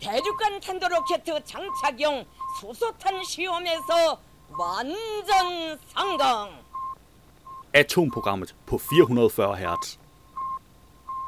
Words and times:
대륙간 0.00 0.60
탄도로켓 0.60 1.24
장착용 1.44 2.24
수소탄 2.60 3.22
시험에서 3.24 4.18
완전 4.58 5.78
성공. 5.94 6.50
Atomprogrammet 7.72 8.54
på 8.66 8.78
440 8.78 9.54
Hz. 9.54 9.98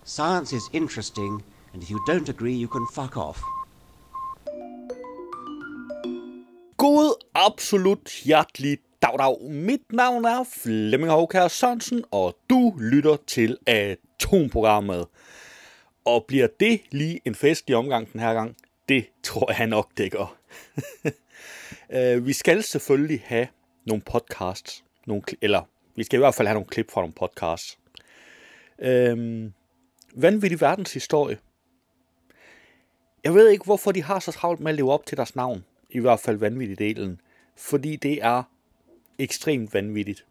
Science 0.05 0.53
is 0.53 0.69
interesting, 0.73 1.43
and 1.73 1.83
if 1.83 1.91
you 1.91 2.01
don't 2.07 2.29
agree, 2.29 2.55
you 2.55 2.69
can 2.69 2.87
fuck 2.87 3.17
off. 3.17 3.41
God 6.77 7.15
absolut 7.35 8.11
hjertelig 8.25 8.79
dag, 9.03 9.19
dag. 9.19 9.41
Mit 9.41 9.93
navn 9.93 10.25
er 10.25 10.45
Flemming 10.45 11.13
Håkær 11.13 11.49
Sørensen, 11.49 12.05
og 12.11 12.35
du 12.51 12.75
lytter 12.79 13.17
til 13.27 13.59
Atomprogrammet. 13.67 15.07
Og 16.08 16.26
bliver 16.26 16.48
det 16.60 16.82
lige 16.92 17.22
en 17.26 17.36
festlig 17.36 17.78
omgang 17.78 18.14
den 18.14 18.22
her 18.22 18.34
gang? 18.34 18.58
Det 18.90 19.06
tror 19.24 19.52
jeg 19.58 19.68
nok, 19.68 19.92
det 19.98 20.12
gør. 20.12 20.36
Øh, 21.90 22.26
vi 22.26 22.34
skal 22.34 22.64
selvfølgelig 22.64 23.24
have 23.26 23.48
nogle 23.86 24.02
podcasts, 24.02 24.84
nogle, 25.06 25.24
eller 25.42 25.62
vi 25.96 26.04
skal 26.04 26.18
i 26.18 26.20
hvert 26.20 26.36
fald 26.36 26.48
have 26.48 26.54
nogle 26.54 26.68
klip 26.68 26.92
fra 26.92 27.02
nogle 27.02 27.14
podcasts. 27.14 27.80
Øhm, 28.80 29.54
vanvittig 30.16 30.62
verdenshistorie. 30.62 31.38
Jeg 33.24 33.34
ved 33.34 33.50
ikke, 33.50 33.64
hvorfor 33.64 33.92
de 33.92 34.04
har 34.04 34.20
så 34.20 34.32
travlt 34.32 34.60
med 34.60 34.72
at 34.72 34.76
leve 34.76 34.92
op 34.92 35.06
til 35.06 35.18
deres 35.18 35.36
navn. 35.36 35.66
I 35.90 36.00
hvert 36.00 36.20
fald 36.20 36.38
vanvittig 36.38 36.80
delen. 36.80 37.22
Fordi 37.58 37.96
det 37.96 38.24
er 38.24 38.44
ekstremt 39.20 39.74
vanvittigt. 39.74 40.26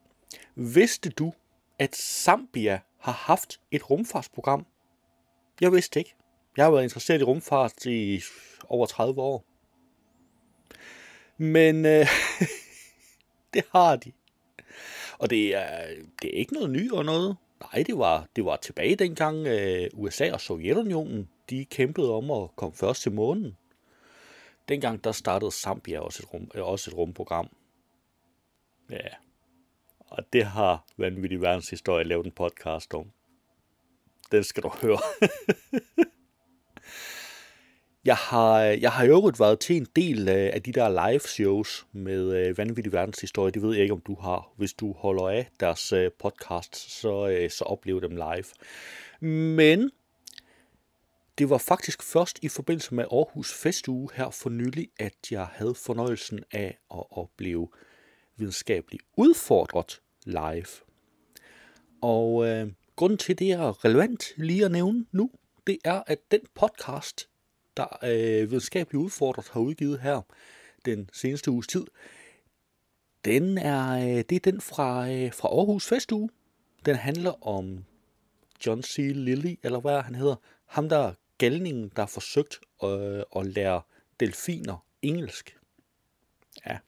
Vidste 0.55 1.11
du, 1.11 1.33
at 1.79 1.97
Zambia 1.97 2.81
har 2.99 3.13
haft 3.13 3.61
et 3.71 3.91
rumfartsprogram? 3.91 4.67
Jeg 5.61 5.73
vidste 5.73 6.01
ikke. 6.01 6.15
Jeg 6.57 6.65
har 6.65 6.71
været 6.71 6.83
interesseret 6.83 7.21
i 7.21 7.25
rumfart 7.25 7.87
i 7.87 8.21
over 8.69 8.87
30 8.87 9.23
år. 9.23 9.45
Men 11.37 11.87
øh, 11.87 12.07
det 13.55 13.65
har 13.73 13.97
de. 13.97 14.13
Og 15.19 15.31
det 15.31 15.55
er, 15.55 15.87
det 16.23 16.35
er 16.35 16.39
ikke 16.39 16.55
noget 16.55 16.71
nyt 16.71 16.93
og 16.93 17.05
noget. 17.05 17.37
Nej, 17.61 17.85
det 17.87 17.99
var, 17.99 18.27
det 18.37 18.45
var 18.45 18.57
tilbage 18.57 18.97
dengang 18.97 19.47
øh, 19.47 19.91
USA 19.93 20.33
og 20.33 20.41
Sovjetunionen, 20.41 21.29
de 21.51 21.65
kæmpede 21.65 22.13
om 22.13 22.31
at 22.31 22.57
komme 22.57 22.77
først 22.77 23.03
til 23.03 23.13
månen. 23.13 23.57
Dengang 24.69 25.05
der 25.05 25.13
startede 25.13 25.51
Zambia 25.51 26.01
også 26.01 26.23
et, 26.23 26.35
rum, 26.35 26.51
øh, 26.55 26.67
også 26.67 26.91
et 26.91 26.97
rumprogram. 26.97 27.49
Ja, 28.91 29.09
og 30.01 30.33
det 30.33 30.45
har 30.45 30.85
vanvittig 30.97 31.41
verdenshistorie 31.41 32.05
lavet 32.05 32.27
en 32.27 32.33
podcast 32.33 32.95
om. 32.95 33.11
Den 34.33 34.45
skal 34.45 34.63
du 34.63 34.69
høre. 34.69 34.99
jeg 38.05 38.17
har, 38.17 38.61
jeg 38.61 38.93
har 38.93 39.05
i 39.05 39.09
øvrigt 39.09 39.41
været 39.41 39.61
til 39.61 39.77
en 39.77 39.87
del 39.97 40.29
øh, 40.29 40.51
af 40.53 40.63
de 40.63 40.73
der 40.73 41.09
live 41.09 41.21
shows 41.21 41.87
med 41.93 42.37
øh, 42.37 42.59
vanvittig 42.59 42.93
verdenshistorie. 42.93 43.53
Det 43.53 43.63
ved 43.63 43.75
jeg 43.75 43.83
ikke, 43.83 43.95
om 43.95 44.03
du 44.07 44.15
har. 44.21 44.53
Hvis 44.57 44.73
du 44.73 44.93
holder 44.93 45.29
af 45.29 45.49
deres 45.61 45.93
øh, 45.93 46.11
podcast, 46.19 46.77
så, 46.77 47.47
så 47.51 47.65
oplev 47.65 48.01
dem 48.01 48.17
live. 48.17 48.45
Men 49.31 49.91
det 51.39 51.51
var 51.51 51.59
faktisk 51.59 52.03
først 52.03 52.39
i 52.43 52.49
forbindelse 52.49 52.95
med 52.95 53.05
Aarhus 53.05 53.55
Festuge 53.55 54.09
her 54.15 54.31
for 54.31 54.51
nylig, 54.51 54.89
at 54.99 55.15
jeg 55.31 55.47
havde 55.53 55.75
fornøjelsen 55.75 56.45
af 56.53 56.79
at 56.95 57.05
opleve 57.11 57.69
videnskabeligt 58.37 59.03
udfordret 59.17 60.01
live. 60.25 60.67
Og 62.03 62.47
øh, 62.47 62.69
grunden 62.97 63.19
til, 63.19 63.39
det 63.39 63.51
er 63.51 63.85
relevant 63.85 64.33
lige 64.37 64.65
at 64.65 64.73
nævne 64.73 65.07
nu, 65.13 65.31
det 65.67 65.79
er, 65.85 66.03
at 66.07 66.19
den 66.31 66.41
podcast, 66.55 67.29
der 67.77 67.99
øh, 68.05 68.51
videnskabeligt 68.51 69.03
udfordret 69.03 69.49
har 69.49 69.61
udgivet 69.61 70.01
her 70.01 70.23
den 70.85 71.11
seneste 71.13 71.51
uges 71.51 71.67
tid, 71.67 71.85
den 73.25 73.59
er, 73.59 73.91
øh, 73.91 74.25
det 74.29 74.33
er 74.33 74.41
den 74.51 74.61
fra, 74.61 75.11
øh, 75.11 75.33
fra 75.33 75.49
Aarhus 75.49 75.89
Festuge. 75.89 76.31
Den 76.85 76.97
handler 76.97 77.47
om 77.47 77.85
John 78.67 78.83
C. 78.83 78.97
Lilly, 78.99 79.59
eller 79.63 79.81
hvad 79.81 80.01
han 80.01 80.15
hedder. 80.15 80.37
Ham, 80.67 80.89
der 80.89 81.15
galningen, 81.39 81.93
der 81.97 82.03
har 82.03 82.07
forsøgt 82.07 82.61
øh, 82.85 83.23
at 83.37 83.47
lære 83.47 83.83
delfiner 84.21 84.87
engelsk. 85.03 85.59
Ja. 86.67 86.79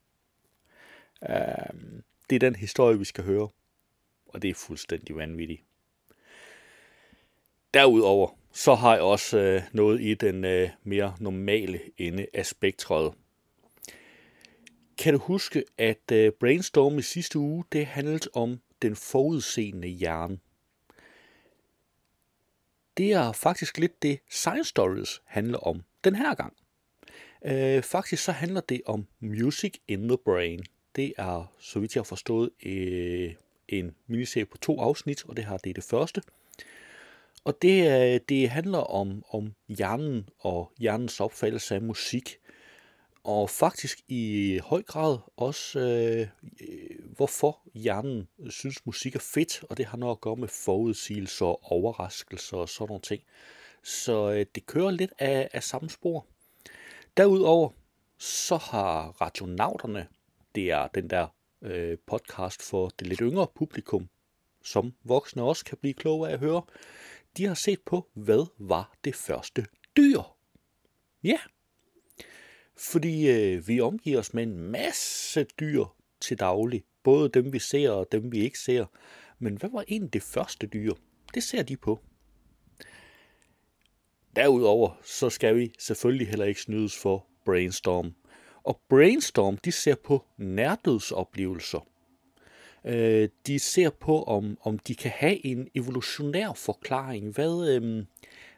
Øh, 1.22 2.00
det 2.30 2.36
er 2.36 2.40
den 2.40 2.56
historie, 2.56 2.98
vi 2.98 3.04
skal 3.04 3.24
høre. 3.24 3.48
Og 4.26 4.42
det 4.42 4.50
er 4.50 4.54
fuldstændig 4.54 5.16
vanvittigt. 5.16 5.67
Derudover, 7.74 8.38
så 8.52 8.74
har 8.74 8.94
jeg 8.94 9.02
også 9.02 9.38
øh, 9.38 9.62
noget 9.72 10.00
i 10.00 10.14
den 10.14 10.44
øh, 10.44 10.70
mere 10.84 11.16
normale 11.20 11.80
ende 11.98 12.26
af 12.34 12.46
spektret. 12.46 13.14
Kan 14.98 15.12
du 15.12 15.18
huske, 15.18 15.64
at 15.78 16.12
øh, 16.12 16.32
Brainstorm 16.32 16.98
i 16.98 17.02
sidste 17.02 17.38
uge, 17.38 17.64
det 17.72 17.86
handlede 17.86 18.28
om 18.34 18.60
den 18.82 18.96
forudseende 18.96 19.88
hjerne? 19.88 20.38
Det 22.96 23.12
er 23.12 23.32
faktisk 23.32 23.78
lidt 23.78 24.02
det 24.02 24.18
Science 24.30 24.68
Stories 24.68 25.22
handler 25.24 25.58
om 25.58 25.82
den 26.04 26.14
her 26.14 26.34
gang. 26.34 26.52
Øh, 27.44 27.82
faktisk 27.82 28.24
så 28.24 28.32
handler 28.32 28.60
det 28.60 28.80
om 28.86 29.06
Music 29.20 29.74
in 29.88 30.08
the 30.08 30.18
Brain. 30.24 30.64
Det 30.96 31.12
er, 31.18 31.52
så 31.58 31.78
vidt 31.78 31.94
jeg 31.94 32.00
har 32.00 32.04
forstået, 32.04 32.50
øh, 32.62 33.34
en 33.68 33.94
miniserie 34.06 34.44
på 34.44 34.58
to 34.58 34.80
afsnit, 34.80 35.24
og 35.24 35.36
det 35.36 35.44
her 35.44 35.56
det 35.56 35.70
er 35.70 35.74
det 35.74 35.84
første. 35.84 36.22
Og 37.44 37.62
det, 37.62 37.90
øh, 38.14 38.20
det 38.28 38.50
handler 38.50 38.78
om, 38.78 39.22
om 39.30 39.54
hjernen 39.68 40.28
og 40.38 40.72
hjernens 40.78 41.20
opfattelse 41.20 41.74
af 41.74 41.82
musik. 41.82 42.36
Og 43.24 43.50
faktisk 43.50 44.00
i 44.08 44.60
høj 44.64 44.82
grad 44.82 45.18
også, 45.36 45.80
øh, 45.80 46.28
øh 46.60 46.98
hvorfor 47.16 47.60
hjernen 47.74 48.28
synes 48.48 48.86
musik 48.86 49.14
er 49.14 49.20
fedt, 49.34 49.64
og 49.70 49.76
det 49.76 49.86
har 49.86 49.98
noget 49.98 50.16
at 50.16 50.20
gøre 50.20 50.36
med 50.36 50.48
forudsigelser 50.48 51.72
overraskelser 51.72 52.56
og 52.56 52.68
sådan 52.68 52.88
nogle 52.88 53.02
ting. 53.02 53.22
Så 53.82 54.30
øh, 54.30 54.46
det 54.54 54.66
kører 54.66 54.90
lidt 54.90 55.12
af, 55.18 55.48
af 55.52 55.62
samme 55.62 55.90
spor. 55.90 56.26
Derudover 57.16 57.70
så 58.18 58.56
har 58.56 59.08
radionauterne, 59.20 60.06
det 60.54 60.70
er 60.70 60.86
den 60.86 61.10
der 61.10 61.26
øh, 61.62 61.98
podcast 62.06 62.62
for 62.62 62.88
det 62.98 63.06
lidt 63.06 63.20
yngre 63.20 63.46
publikum, 63.54 64.08
som 64.62 64.92
voksne 65.04 65.42
også 65.42 65.64
kan 65.64 65.78
blive 65.78 65.94
kloge 65.94 66.28
af 66.28 66.32
at 66.32 66.38
høre, 66.38 66.62
de 67.38 67.46
har 67.46 67.54
set 67.54 67.80
på, 67.86 68.10
hvad 68.14 68.46
var 68.58 68.96
det 69.04 69.14
første 69.14 69.66
dyr? 69.96 70.22
Ja, 71.22 71.38
fordi 72.78 73.30
øh, 73.30 73.68
vi 73.68 73.80
omgiver 73.80 74.18
os 74.18 74.34
med 74.34 74.42
en 74.42 74.58
masse 74.58 75.44
dyr 75.44 75.84
til 76.20 76.38
daglig. 76.38 76.84
Både 77.02 77.28
dem, 77.28 77.52
vi 77.52 77.58
ser 77.58 77.90
og 77.90 78.12
dem, 78.12 78.32
vi 78.32 78.38
ikke 78.38 78.58
ser. 78.58 78.86
Men 79.38 79.56
hvad 79.56 79.70
var 79.70 79.84
egentlig 79.88 80.12
det 80.12 80.22
første 80.22 80.66
dyr? 80.66 80.92
Det 81.34 81.42
ser 81.42 81.62
de 81.62 81.76
på. 81.76 82.00
Derudover 84.36 85.00
så 85.04 85.30
skal 85.30 85.56
vi 85.56 85.72
selvfølgelig 85.78 86.28
heller 86.28 86.46
ikke 86.46 86.60
snydes 86.60 86.98
for 86.98 87.26
Brainstorm. 87.44 88.14
Og 88.62 88.80
Brainstorm, 88.88 89.56
de 89.56 89.72
ser 89.72 89.94
på 89.94 90.24
nærdødsoplevelser. 90.36 91.86
Øh, 92.84 93.28
de 93.46 93.58
ser 93.58 93.90
på, 93.90 94.22
om, 94.22 94.58
om 94.62 94.78
de 94.78 94.94
kan 94.94 95.10
have 95.10 95.46
en 95.46 95.68
evolutionær 95.74 96.52
forklaring. 96.52 97.34
Hvad, 97.34 97.68
øh, 97.68 98.04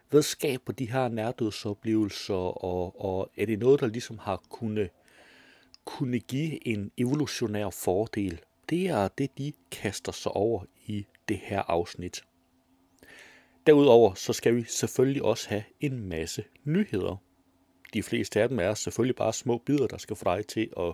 hvad 0.09 0.21
skaber 0.21 0.73
de 0.73 0.91
her 0.91 1.07
nærdødsoplevelser, 1.07 2.63
og, 2.65 3.05
og 3.05 3.31
er 3.37 3.45
det 3.45 3.59
noget, 3.59 3.79
der 3.79 3.87
ligesom 3.87 4.17
har 4.17 4.43
kunne, 4.49 4.89
kunne 5.85 6.19
give 6.19 6.67
en 6.67 6.91
evolutionær 6.97 7.69
fordel? 7.69 8.41
Det 8.69 8.87
er 8.87 9.07
det, 9.07 9.37
de 9.37 9.53
kaster 9.71 10.11
sig 10.11 10.31
over 10.31 10.63
i 10.85 11.05
det 11.27 11.37
her 11.37 11.61
afsnit. 11.61 12.23
Derudover 13.67 14.13
så 14.13 14.33
skal 14.33 14.55
vi 14.55 14.63
selvfølgelig 14.63 15.23
også 15.23 15.49
have 15.49 15.63
en 15.79 16.09
masse 16.09 16.43
nyheder. 16.63 17.15
De 17.93 18.03
fleste 18.03 18.41
af 18.41 18.49
dem 18.49 18.59
er 18.59 18.73
selvfølgelig 18.73 19.15
bare 19.15 19.33
små 19.33 19.57
bidder, 19.57 19.87
der 19.87 19.97
skal 19.97 20.15
få 20.15 20.23
dig 20.25 20.47
til 20.47 20.69
at 20.77 20.93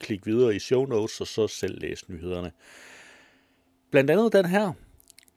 klik 0.00 0.26
videre 0.26 0.56
i 0.56 0.58
show 0.58 0.86
notes 0.86 1.20
og 1.20 1.26
så 1.26 1.46
selv 1.46 1.80
læse 1.80 2.04
nyhederne. 2.08 2.52
Blandt 3.90 4.10
andet 4.10 4.32
den 4.32 4.46
her. 4.46 4.72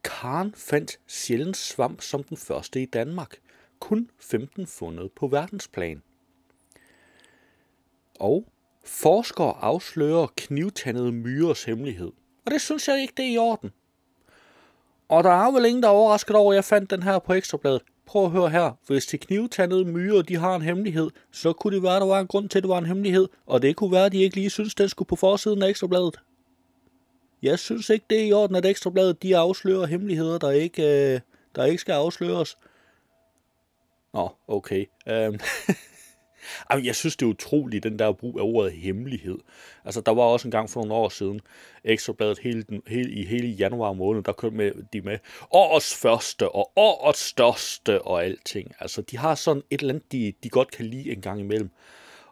Karen 0.04 0.54
fandt 0.56 0.98
sjældent 1.06 1.56
svamp 1.56 2.00
som 2.00 2.22
den 2.22 2.36
første 2.36 2.82
i 2.82 2.86
Danmark. 2.86 3.36
Kun 3.80 4.10
15 4.20 4.66
fundet 4.66 5.12
på 5.12 5.26
verdensplan. 5.26 6.02
Og 8.20 8.52
forskere 8.84 9.54
afslører 9.60 10.26
knivtandede 10.36 11.12
myres 11.12 11.64
hemmelighed. 11.64 12.12
Og 12.46 12.50
det 12.50 12.60
synes 12.60 12.88
jeg 12.88 13.00
ikke, 13.00 13.14
det 13.16 13.24
er 13.24 13.32
i 13.32 13.38
orden. 13.38 13.70
Og 15.08 15.24
der 15.24 15.30
er 15.30 15.50
vel 15.50 15.64
ingen, 15.64 15.82
der 15.82 15.88
er 15.88 15.92
overrasket 15.92 16.36
over, 16.36 16.52
at 16.52 16.56
jeg 16.56 16.64
fandt 16.64 16.90
den 16.90 17.02
her 17.02 17.18
på 17.18 17.32
Ekstrabladet. 17.32 17.82
Prøv 18.06 18.24
at 18.24 18.30
høre 18.30 18.50
her. 18.50 18.72
Hvis 18.86 19.06
de 19.06 19.18
knivtandede 19.18 19.84
myrer, 19.84 20.22
de 20.22 20.36
har 20.36 20.56
en 20.56 20.62
hemmelighed, 20.62 21.10
så 21.32 21.52
kunne 21.52 21.74
det 21.74 21.82
være, 21.82 22.00
der 22.00 22.06
var 22.06 22.20
en 22.20 22.26
grund 22.26 22.48
til, 22.48 22.58
at 22.58 22.62
det 22.62 22.68
var 22.68 22.78
en 22.78 22.86
hemmelighed. 22.86 23.28
Og 23.46 23.62
det 23.62 23.76
kunne 23.76 23.92
være, 23.92 24.06
at 24.06 24.12
de 24.12 24.22
ikke 24.22 24.36
lige 24.36 24.50
synes, 24.50 24.74
den 24.74 24.88
skulle 24.88 25.08
på 25.08 25.16
forsiden 25.16 25.62
af 25.62 25.68
Ekstrabladet. 25.68 26.20
Jeg 27.42 27.58
synes 27.58 27.90
ikke, 27.90 28.06
det 28.10 28.20
er 28.20 28.24
i 28.24 28.32
orden, 28.32 28.56
at 28.56 28.66
Ekstrabladet 28.66 29.22
de 29.22 29.36
afslører 29.36 29.86
hemmeligheder, 29.86 30.38
der 30.38 30.50
ikke, 30.50 31.12
øh, 31.14 31.20
der 31.56 31.64
ikke 31.64 31.80
skal 31.80 31.92
afsløres. 31.92 32.56
Nå, 34.14 34.28
okay. 34.48 34.86
Øhm. 35.08 35.40
Jamen, 36.70 36.86
jeg 36.86 36.94
synes, 36.94 37.16
det 37.16 37.26
er 37.26 37.30
utroligt, 37.30 37.82
den 37.82 37.98
der 37.98 38.12
brug 38.12 38.40
af 38.40 38.42
ordet 38.42 38.72
hemmelighed. 38.72 39.38
Altså, 39.84 40.00
der 40.00 40.12
var 40.12 40.22
også 40.22 40.48
en 40.48 40.52
gang 40.52 40.70
for 40.70 40.80
nogle 40.80 40.94
år 40.94 41.08
siden, 41.08 41.40
Ekstrabladet 41.84 42.38
hele, 42.38 42.62
den, 42.62 42.82
hele, 42.86 43.10
i 43.12 43.24
hele 43.24 43.48
januar 43.48 43.92
måned, 43.92 44.22
der 44.22 44.32
kørte 44.32 44.56
med, 44.56 44.72
de 44.92 45.00
med 45.00 45.18
årets 45.50 45.94
første 45.94 46.48
og 46.48 46.72
årets 46.76 47.20
største 47.20 48.02
og 48.02 48.24
alting. 48.24 48.72
Altså, 48.80 49.02
de 49.02 49.18
har 49.18 49.34
sådan 49.34 49.62
et 49.70 49.80
eller 49.80 49.94
andet, 49.94 50.12
de, 50.12 50.32
de 50.42 50.48
godt 50.48 50.70
kan 50.70 50.84
lide 50.84 51.12
en 51.12 51.20
gang 51.20 51.40
imellem. 51.40 51.70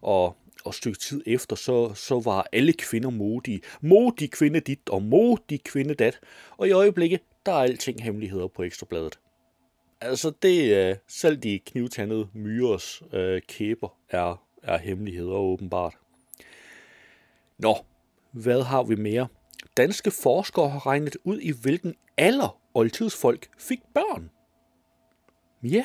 Og, 0.00 0.37
og 0.64 0.75
stykke 0.75 0.99
tid 0.99 1.23
efter, 1.26 1.56
så, 1.56 1.94
så 1.94 2.20
var 2.20 2.49
alle 2.53 2.73
kvinder 2.73 3.11
modige. 3.11 3.61
Modig 3.81 4.31
kvinde 4.31 4.61
dit 4.61 4.88
og 4.91 5.03
modig 5.03 5.64
kvinde 5.64 5.94
dat. 5.94 6.20
Og 6.56 6.69
i 6.69 6.70
øjeblikket, 6.70 7.20
der 7.47 7.53
er 7.53 7.62
alting 7.62 8.03
hemmeligheder 8.03 8.47
på 8.47 8.62
Ekstrabladet. 8.62 9.19
Altså, 10.04 10.32
det 10.43 10.75
er 10.75 10.96
selv 11.08 11.37
de 11.37 11.58
knivtandede 11.58 12.28
myres 12.32 13.02
øh, 13.12 13.43
kæber 13.49 13.88
er, 14.10 14.44
er 14.62 14.78
hemmeligheder 14.78 15.34
åbenbart. 15.34 15.94
Nå, 17.58 17.76
hvad 18.32 18.62
har 18.62 18.82
vi 18.82 18.94
mere? 18.94 19.28
Danske 19.76 20.10
forskere 20.10 20.69
har 20.69 20.87
regnet 20.87 21.16
ud, 21.25 21.38
i 21.40 21.52
hvilken 21.62 21.94
alder 22.16 22.58
oldtidsfolk 22.75 23.49
fik 23.58 23.81
børn. 23.94 24.31
Ja. 25.62 25.84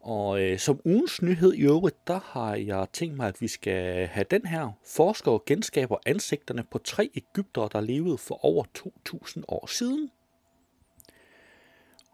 Og 0.00 0.42
øh, 0.42 0.58
som 0.58 0.80
ugens 0.84 1.22
nyhed 1.22 1.52
i 1.52 1.62
øvrigt, 1.62 2.06
der 2.06 2.20
har 2.24 2.54
jeg 2.54 2.86
tænkt 2.92 3.16
mig, 3.16 3.28
at 3.28 3.40
vi 3.40 3.48
skal 3.48 4.06
have 4.06 4.26
den 4.30 4.46
her. 4.46 4.70
Forskere 4.86 5.40
genskaber 5.46 5.96
ansigterne 6.06 6.64
på 6.70 6.78
tre 6.78 7.10
Ægypter, 7.14 7.68
der 7.68 7.80
levede 7.80 8.18
for 8.18 8.44
over 8.44 8.64
2000 8.74 9.44
år 9.48 9.66
siden. 9.66 10.10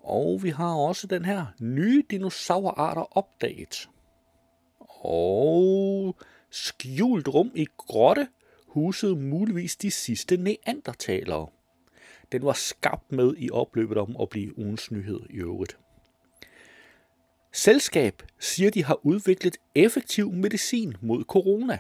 Og 0.01 0.43
vi 0.43 0.49
har 0.51 0.75
også 0.75 1.07
den 1.07 1.25
her 1.25 1.47
nye 1.61 2.03
dinosaurarter 2.11 3.19
opdaget. 3.19 3.89
Og 5.03 6.17
skjult 6.51 7.29
rum 7.29 7.53
i 7.55 7.67
grotte 7.77 8.29
husede 8.67 9.17
muligvis 9.17 9.77
de 9.77 9.91
sidste 9.91 10.37
neandertalere. 10.37 11.47
Den 12.33 12.45
var 12.45 12.53
skabt 12.53 13.13
med 13.13 13.35
i 13.39 13.51
opløbet 13.51 13.99
om 13.99 14.17
at 14.21 14.29
blive 14.29 14.59
ugens 14.59 14.91
nyhed 14.91 15.21
i 15.31 15.37
øvrigt. 15.37 15.79
Selskab 17.53 18.23
siger, 18.39 18.71
de 18.71 18.85
har 18.85 19.07
udviklet 19.07 19.57
effektiv 19.75 20.33
medicin 20.33 20.97
mod 21.01 21.25
corona. 21.25 21.79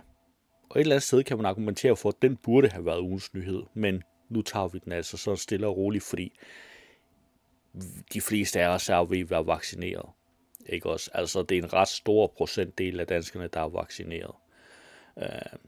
Og 0.70 0.76
et 0.76 0.80
eller 0.80 0.94
andet 0.94 1.06
sted 1.06 1.22
kan 1.22 1.36
man 1.36 1.46
argumentere 1.46 1.96
for, 1.96 2.08
at 2.08 2.22
den 2.22 2.36
burde 2.36 2.68
have 2.68 2.84
været 2.84 3.00
ugens 3.00 3.34
nyhed, 3.34 3.62
men 3.74 4.02
nu 4.28 4.42
tager 4.42 4.68
vi 4.68 4.78
den 4.84 4.92
altså 4.92 5.16
så 5.16 5.36
stille 5.36 5.66
og 5.66 5.76
roligt, 5.76 6.04
fordi 6.04 6.32
de 8.12 8.20
fleste 8.20 8.60
af 8.60 8.68
os 8.68 8.88
er 8.88 9.04
ved 9.04 9.20
at 9.20 9.30
være 9.30 9.46
vaccineret. 9.46 10.06
Ikke 10.66 10.90
også? 10.90 11.10
Altså, 11.14 11.42
det 11.42 11.58
er 11.58 11.62
en 11.62 11.72
ret 11.72 11.88
stor 11.88 12.26
procentdel 12.26 13.00
af 13.00 13.06
danskerne, 13.06 13.48
der 13.48 13.60
er 13.60 13.68
vaccineret. 13.68 14.34
Uh, 15.16 15.58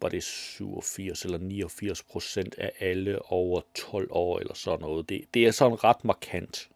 var 0.00 0.08
det 0.08 0.22
87 0.22 1.24
eller 1.24 1.38
89 1.38 2.02
procent 2.02 2.54
af 2.58 2.72
alle 2.80 3.32
over 3.32 3.60
12 3.74 4.08
år 4.10 4.38
eller 4.38 4.54
sådan 4.54 4.80
noget. 4.80 5.08
Det, 5.08 5.24
det 5.34 5.46
er 5.46 5.50
sådan 5.50 5.84
ret 5.84 6.04
markant. 6.04 6.68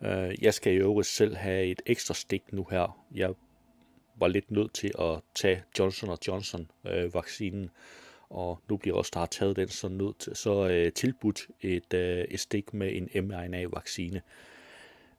Uh, 0.00 0.44
jeg 0.44 0.54
skal 0.54 0.72
jo 0.72 1.02
selv 1.02 1.36
have 1.36 1.66
et 1.66 1.82
ekstra 1.86 2.14
stik 2.14 2.52
nu 2.52 2.66
her. 2.70 3.04
Jeg 3.14 3.34
var 4.16 4.28
lidt 4.28 4.50
nødt 4.50 4.72
til 4.74 4.92
at 4.98 5.20
tage 5.34 5.62
Johnson 5.78 6.18
Johnson 6.28 6.70
øh, 6.86 7.14
vaccinen, 7.14 7.70
og 8.34 8.60
nu 8.68 8.76
bliver 8.76 8.96
også 8.96 9.10
der 9.14 9.20
har 9.20 9.26
taget 9.26 9.56
den 9.56 9.68
så, 9.68 9.88
nødt 9.88 10.18
til, 10.18 10.36
så 10.36 10.68
øh, 10.68 10.92
tilbudt 10.92 11.48
et, 11.60 11.94
øh, 11.94 12.24
et 12.30 12.40
stik 12.40 12.74
med 12.74 12.92
en 12.92 13.28
mRNA-vaccine. 13.28 14.22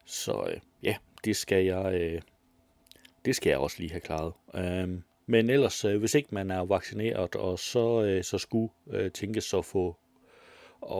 Så 0.04 0.46
øh, 0.50 0.60
ja, 0.82 0.96
det 1.24 1.36
skal 1.36 1.64
jeg 1.64 1.94
øh, 1.94 2.22
det 3.24 3.36
skal 3.36 3.50
jeg 3.50 3.58
også 3.58 3.76
lige 3.78 3.90
have 3.90 4.00
klaret. 4.00 4.32
Øh, 4.54 4.88
men 5.26 5.50
ellers, 5.50 5.84
øh, 5.84 5.98
hvis 5.98 6.14
ikke 6.14 6.28
man 6.32 6.50
er 6.50 6.64
vaccineret, 6.64 7.34
og 7.34 7.58
så, 7.58 8.02
øh, 8.02 8.24
så 8.24 8.38
skulle 8.38 8.68
øh, 8.90 9.10
tænkes 9.10 9.54
at 9.54 9.64
få, 9.64 9.96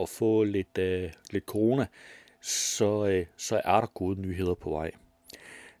at 0.01 0.09
få 0.09 0.43
lidt, 0.43 0.77
øh, 0.77 1.11
lidt 1.31 1.45
corona, 1.45 1.87
så, 2.41 3.05
øh, 3.05 3.25
så 3.37 3.61
er 3.65 3.79
der 3.79 3.87
gode 3.87 4.21
nyheder 4.21 4.53
på 4.53 4.69
vej. 4.69 4.91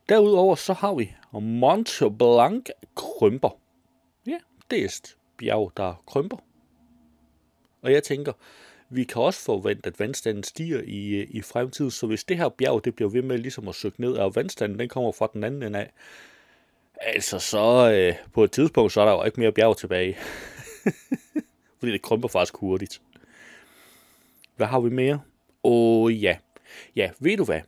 Derudover 0.09 0.55
så 0.55 0.73
har 0.73 0.93
vi 0.93 1.13
Mont 1.33 2.01
Blanc 2.17 2.69
krymper. 2.95 3.59
Ja, 4.27 4.37
det 4.71 4.85
er 4.85 5.16
bjerg, 5.37 5.71
der 5.77 6.03
krymper. 6.07 6.37
Og 7.81 7.91
jeg 7.91 8.03
tænker, 8.03 8.33
vi 8.89 9.03
kan 9.03 9.21
også 9.21 9.39
forvente, 9.39 9.87
at 9.87 9.99
vandstanden 9.99 10.43
stiger 10.43 10.81
i, 10.81 11.23
i 11.23 11.41
fremtiden, 11.41 11.91
så 11.91 12.07
hvis 12.07 12.23
det 12.23 12.37
her 12.37 12.49
bjerg 12.49 12.85
det 12.85 12.95
bliver 12.95 13.09
ved 13.09 13.21
med 13.21 13.37
ligesom 13.37 13.67
at 13.67 13.75
søge 13.75 13.93
ned, 13.97 14.11
og 14.11 14.35
vandstanden 14.35 14.79
den 14.79 14.89
kommer 14.89 15.11
fra 15.11 15.29
den 15.33 15.43
anden 15.43 15.63
ende 15.63 15.79
af, 15.79 15.91
altså 17.01 17.39
så 17.39 17.91
øh, 17.91 18.15
på 18.33 18.43
et 18.43 18.51
tidspunkt, 18.51 18.91
så 18.91 19.01
er 19.01 19.05
der 19.05 19.11
jo 19.11 19.23
ikke 19.23 19.39
mere 19.39 19.51
bjerg 19.51 19.77
tilbage. 19.77 20.17
Fordi 21.79 21.91
det 21.91 22.01
krymper 22.01 22.27
faktisk 22.27 22.57
hurtigt. 22.57 23.01
Hvad 24.55 24.67
har 24.67 24.79
vi 24.79 24.89
mere? 24.89 25.21
Åh 25.63 26.03
oh, 26.03 26.23
ja. 26.23 26.37
Ja, 26.95 27.11
ved 27.19 27.37
du 27.37 27.43
hvad? 27.43 27.61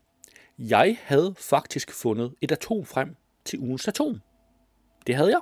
Jeg 0.59 0.97
havde 1.01 1.35
faktisk 1.37 1.91
fundet 1.93 2.33
et 2.41 2.51
atom 2.51 2.85
frem 2.85 3.15
til 3.45 3.59
ugens 3.59 3.87
atom. 3.87 4.21
Det 5.07 5.15
havde 5.15 5.29
jeg. 5.29 5.39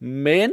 Men, 0.00 0.52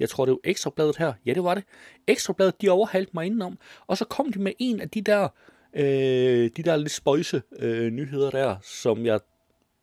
jeg 0.00 0.08
tror 0.08 0.24
det 0.24 0.32
var 0.32 0.40
Ekstrabladet 0.44 0.96
her. 0.96 1.12
Ja, 1.26 1.34
det 1.34 1.44
var 1.44 1.54
det. 1.54 1.64
Ekstrabladet, 2.06 2.62
de 2.62 2.68
overhalte 2.68 3.10
mig 3.14 3.26
indenom. 3.26 3.58
Og 3.86 3.96
så 3.96 4.04
kom 4.04 4.32
de 4.32 4.38
med 4.38 4.52
en 4.58 4.80
af 4.80 4.90
de 4.90 5.00
der, 5.02 5.28
øh, 5.74 6.50
de 6.56 6.62
der 6.62 6.76
lidt 6.76 6.92
spøjse 6.92 7.42
øh, 7.58 7.90
nyheder 7.90 8.30
der, 8.30 8.56
som 8.62 9.06
jeg, 9.06 9.20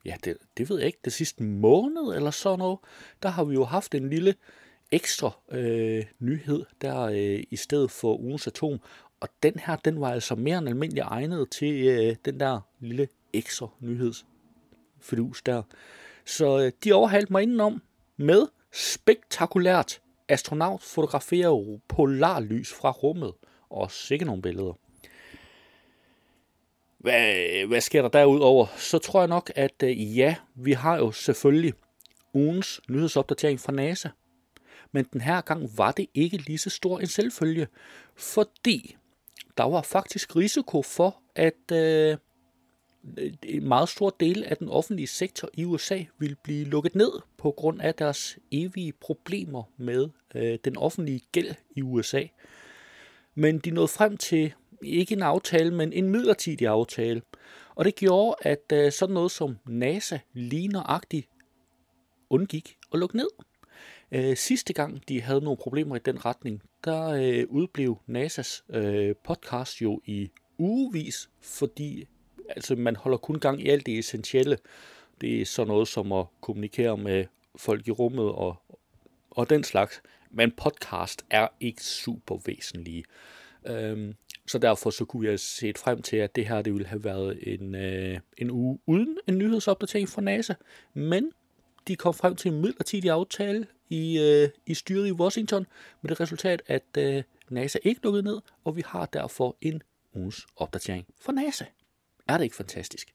ja, 0.06 0.16
det, 0.24 0.38
det 0.58 0.69
ved 0.69 0.78
jeg 0.78 0.86
ikke, 0.86 1.00
det 1.06 1.14
sidste 1.14 1.44
måned 1.44 2.16
eller 2.16 2.31
sådan 2.31 2.60
noget, 2.60 2.80
der 3.24 3.30
har 3.30 3.44
vi 3.44 3.54
jo 3.54 3.64
haft 3.64 3.96
en 3.96 4.10
lille 4.10 4.36
ekstra 4.92 5.31
øh, 5.52 6.06
nyhed 6.19 6.66
der 6.81 7.02
øh, 7.02 7.44
i 7.52 7.56
stedet 7.56 7.92
for 7.92 8.18
ugens 8.18 8.48
atom. 8.48 8.80
Og 9.19 9.30
den 9.44 9.54
her, 9.66 9.75
den 9.75 10.02
var 10.02 10.12
altså 10.12 10.36
mere 10.36 10.58
end 10.58 10.69
almindelig 10.69 11.02
egnet 11.02 11.50
til 11.50 11.88
øh, 11.88 12.16
den 12.25 12.40
der 12.40 12.60
lille 12.80 13.08
ekstra 13.34 13.68
nyhedsfidus 13.80 15.42
der. 15.42 15.64
Så 16.25 16.60
øh, 16.60 16.72
de 16.84 16.94
overhalte 16.94 17.31
mig 17.31 17.44
indenom 17.44 17.81
med 18.18 18.48
spektakulært 18.72 20.02
astronaut 20.30 20.82
fotograferer 20.82 21.78
polarlys 21.88 22.74
fra 22.74 22.92
rummet. 22.92 23.34
Og 23.70 23.92
sikke 23.92 24.26
nogle 24.26 24.42
billeder. 24.42 24.74
Hvad, 26.98 27.68
hvad 27.68 27.82
sker 27.82 28.02
der 28.02 28.10
derudover? 28.10 28.68
Så 28.78 28.98
tror 28.98 29.22
jeg 29.22 29.28
nok, 29.28 29.52
at 29.56 29.84
øh, 29.84 30.18
ja, 30.18 30.36
vi 30.56 30.72
har 30.72 30.98
jo 30.98 31.12
selvfølgelig 31.12 31.74
ugens 32.34 32.81
nyhedsopdatering 32.90 33.60
fra 33.60 33.72
NASA. 33.72 34.10
Men 34.92 35.06
den 35.14 35.22
her 35.22 35.42
gang 35.42 35.78
var 35.78 35.92
det 35.92 36.07
ikke 36.14 36.38
lige 36.38 36.57
så 36.57 36.69
stor 36.69 37.00
en 37.00 37.07
selvfølge, 37.07 37.68
fordi 38.16 38.96
der 39.57 39.64
var 39.64 39.81
faktisk 39.81 40.36
risiko 40.36 40.81
for, 40.81 41.22
at 41.36 41.72
øh, 41.72 42.18
en 43.44 43.68
meget 43.68 43.89
stor 43.89 44.16
del 44.19 44.44
af 44.44 44.57
den 44.57 44.69
offentlige 44.69 45.07
sektor 45.07 45.49
i 45.54 45.66
USA 45.66 46.04
vil 46.19 46.35
blive 46.44 46.66
lukket 46.66 46.95
ned 46.95 47.11
på 47.37 47.51
grund 47.51 47.81
af 47.81 47.95
deres 47.95 48.37
evige 48.51 48.94
problemer 48.94 49.63
med 49.77 50.09
øh, 50.35 50.59
den 50.66 50.77
offentlige 50.77 51.21
gæld 51.31 51.56
i 51.75 51.81
USA. 51.81 52.23
Men 53.35 53.59
de 53.59 53.71
nåede 53.71 53.87
frem 53.87 54.18
til 54.18 54.54
ikke 54.83 55.13
en 55.13 55.21
aftale, 55.21 55.73
men 55.73 55.94
en 55.94 56.09
midlertidig 56.09 56.68
aftale. 56.68 57.21
Og 57.75 57.85
det 57.85 57.95
gjorde, 57.95 58.35
at 58.42 58.71
øh, 58.73 58.92
sådan 58.92 59.13
noget 59.13 59.31
som 59.31 59.57
NASA 59.66 60.19
ligneragtigt 60.33 61.30
undgik 62.30 62.77
at 62.94 62.99
lukke 62.99 63.18
ned. 63.18 63.30
Øh, 64.11 64.37
sidste 64.37 64.73
gang 64.73 65.09
de 65.09 65.21
havde 65.21 65.42
nogle 65.42 65.57
problemer 65.57 65.95
i 65.95 65.99
den 66.06 66.25
retning, 66.25 66.61
der 66.83 67.07
øh, 67.07 67.45
udblev 67.49 67.97
NASA's 68.09 68.77
øh, 68.77 69.16
podcast 69.23 69.81
jo 69.81 70.01
i 70.06 70.31
ugevis, 70.57 71.30
fordi 71.42 72.07
altså, 72.49 72.75
man 72.75 72.95
holder 72.95 73.18
kun 73.18 73.39
gang 73.39 73.61
i 73.61 73.69
alt 73.69 73.85
det 73.85 73.99
essentielle. 73.99 74.57
Det 75.21 75.42
er 75.42 75.45
sådan 75.45 75.68
noget 75.68 75.87
som 75.87 76.11
at 76.11 76.25
kommunikere 76.42 76.97
med 76.97 77.25
folk 77.56 77.87
i 77.87 77.92
rummet 77.92 78.25
og, 78.25 78.56
og 79.31 79.49
den 79.49 79.63
slags. 79.63 80.01
Men 80.31 80.51
podcast 80.51 81.25
er 81.30 81.47
ikke 81.59 81.83
super 81.83 82.37
væsentlige. 82.45 83.04
Øhm, 83.66 84.16
så 84.47 84.57
derfor 84.57 84.89
så 84.89 85.06
kunne 85.06 85.27
jeg 85.27 85.39
set 85.39 85.77
frem 85.77 86.01
til, 86.01 86.18
at 86.18 86.35
det 86.35 86.47
her 86.47 86.61
det 86.61 86.73
ville 86.73 86.87
have 86.87 87.04
været 87.04 87.39
en, 87.54 87.75
øh, 87.75 88.19
en 88.37 88.51
uge 88.51 88.80
uden 88.85 89.18
en 89.27 89.37
nyhedsopdatering 89.37 90.09
fra 90.09 90.21
NASA. 90.21 90.54
Men 90.94 91.31
de 91.87 91.95
kom 91.95 92.13
frem 92.13 92.35
til 92.35 92.51
en 92.51 92.61
midlertidig 92.61 93.11
aftale 93.11 93.68
i, 93.89 94.19
øh, 94.19 94.49
i 94.66 94.73
styret 94.73 95.07
i 95.07 95.11
Washington, 95.11 95.68
med 96.01 96.09
det 96.09 96.19
resultat, 96.19 96.61
at 96.68 96.83
øh, 96.97 97.23
NASA 97.49 97.80
ikke 97.83 98.01
lukkede 98.04 98.23
ned, 98.23 98.42
og 98.63 98.75
vi 98.75 98.83
har 98.85 99.06
derfor 99.06 99.57
en 99.61 99.81
ugens 100.13 100.47
opdatering 100.56 101.06
fra 101.21 101.31
NASA. 101.31 101.66
Er 102.28 102.38
det 102.38 102.44
ikke 102.44 102.56
fantastisk? 102.56 103.14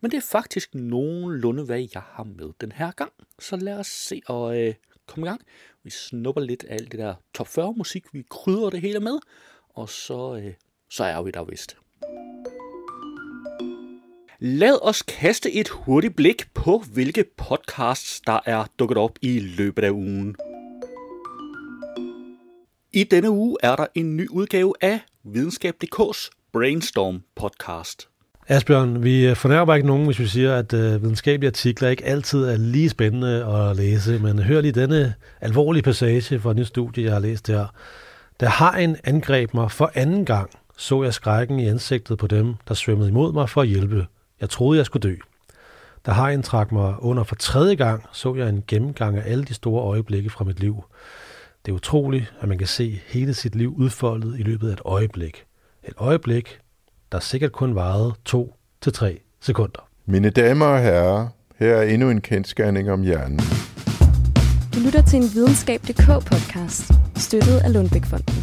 Men 0.00 0.10
det 0.10 0.16
er 0.16 0.26
faktisk 0.30 0.74
nogenlunde, 0.74 1.64
hvad 1.64 1.78
jeg 1.94 2.02
har 2.02 2.24
med 2.24 2.52
den 2.60 2.72
her 2.72 2.90
gang. 2.90 3.12
Så 3.38 3.56
lad 3.56 3.78
os 3.78 3.86
se 3.86 4.20
og 4.26 4.60
øh, 4.60 4.74
komme 5.06 5.26
i 5.26 5.28
gang. 5.28 5.40
Vi 5.82 5.90
snupper 5.90 6.42
lidt 6.42 6.64
af 6.64 6.74
alt 6.74 6.92
det 6.92 7.00
der 7.00 7.14
top 7.34 7.48
40 7.48 7.74
musik, 7.76 8.04
vi 8.12 8.24
krydder 8.30 8.70
det 8.70 8.80
hele 8.80 9.00
med, 9.00 9.18
og 9.68 9.88
så, 9.88 10.40
øh, 10.44 10.54
så 10.90 11.04
er 11.04 11.22
vi 11.22 11.30
der 11.30 11.44
vist. 11.44 11.76
Lad 14.38 14.78
os 14.82 15.02
kaste 15.02 15.52
et 15.52 15.68
hurtigt 15.68 16.16
blik 16.16 16.54
på, 16.54 16.82
hvilke 16.92 17.24
podcasts, 17.36 18.20
der 18.20 18.40
er 18.46 18.64
dukket 18.78 18.98
op 18.98 19.18
i 19.22 19.38
løbet 19.38 19.84
af 19.84 19.90
ugen. 19.90 20.36
I 22.92 23.04
denne 23.04 23.30
uge 23.30 23.56
er 23.62 23.76
der 23.76 23.86
en 23.94 24.16
ny 24.16 24.28
udgave 24.28 24.74
af 24.80 25.00
Videnskab.dk's 25.24 26.30
Brainstorm 26.52 27.22
podcast. 27.34 28.09
Asbjørn, 28.50 29.02
vi 29.02 29.26
øh, 29.26 29.36
fornærmer 29.36 29.74
ikke 29.74 29.86
nogen, 29.86 30.06
hvis 30.06 30.18
vi 30.18 30.26
siger, 30.26 30.56
at 30.56 30.72
øh, 30.72 31.02
videnskabelige 31.02 31.48
artikler 31.48 31.88
ikke 31.88 32.04
altid 32.04 32.44
er 32.44 32.56
lige 32.56 32.88
spændende 32.88 33.46
at 33.46 33.76
læse, 33.76 34.18
men 34.18 34.38
hør 34.38 34.60
lige 34.60 34.72
denne 34.72 35.14
alvorlige 35.40 35.82
passage 35.82 36.40
fra 36.40 36.50
et 36.50 36.56
nyt 36.56 36.66
studie, 36.66 37.04
jeg 37.04 37.12
har 37.12 37.20
læst 37.20 37.48
her. 37.48 37.66
Der 38.40 38.48
har 38.48 38.72
en 38.72 38.96
angreb 39.04 39.54
mig 39.54 39.70
for 39.70 39.90
anden 39.94 40.24
gang, 40.24 40.50
så 40.76 41.02
jeg 41.02 41.14
skrækken 41.14 41.60
i 41.60 41.68
ansigtet 41.68 42.18
på 42.18 42.26
dem, 42.26 42.54
der 42.68 42.74
svømmede 42.74 43.08
imod 43.08 43.32
mig 43.32 43.48
for 43.48 43.60
at 43.60 43.68
hjælpe. 43.68 44.06
Jeg 44.40 44.50
troede, 44.50 44.78
jeg 44.78 44.86
skulle 44.86 45.08
dø. 45.08 45.16
Der 46.06 46.12
har 46.12 46.28
en 46.30 46.42
trak 46.42 46.72
mig 46.72 46.94
under 46.98 47.24
for 47.24 47.34
tredje 47.34 47.74
gang, 47.74 48.04
så 48.12 48.34
jeg 48.34 48.48
en 48.48 48.64
gennemgang 48.66 49.16
af 49.16 49.30
alle 49.32 49.44
de 49.44 49.54
store 49.54 49.82
øjeblikke 49.82 50.30
fra 50.30 50.44
mit 50.44 50.60
liv. 50.60 50.84
Det 51.66 51.72
er 51.72 51.76
utroligt, 51.76 52.34
at 52.40 52.48
man 52.48 52.58
kan 52.58 52.66
se 52.66 53.00
hele 53.06 53.34
sit 53.34 53.54
liv 53.54 53.74
udfoldet 53.78 54.38
i 54.38 54.42
løbet 54.42 54.68
af 54.68 54.72
et 54.72 54.82
øjeblik. 54.84 55.44
Et 55.84 55.94
øjeblik, 55.96 56.60
der 57.12 57.20
sikkert 57.20 57.52
kun 57.52 57.74
varede 57.74 58.12
to 58.24 58.56
til 58.80 58.92
tre 58.92 59.20
sekunder. 59.40 59.88
Mine 60.06 60.30
damer 60.30 60.66
og 60.66 60.80
herrer, 60.80 61.28
her 61.58 61.74
er 61.74 61.82
endnu 61.82 62.10
en 62.10 62.20
kendskærning 62.20 62.90
om 62.90 63.02
hjernen. 63.02 63.40
Du 64.74 64.80
lytter 64.84 65.02
til 65.02 65.16
en 65.16 65.28
videnskab.dk 65.34 66.06
podcast, 66.06 66.92
støttet 67.16 67.58
af 67.58 67.72
Lundbækfonden. 67.72 68.34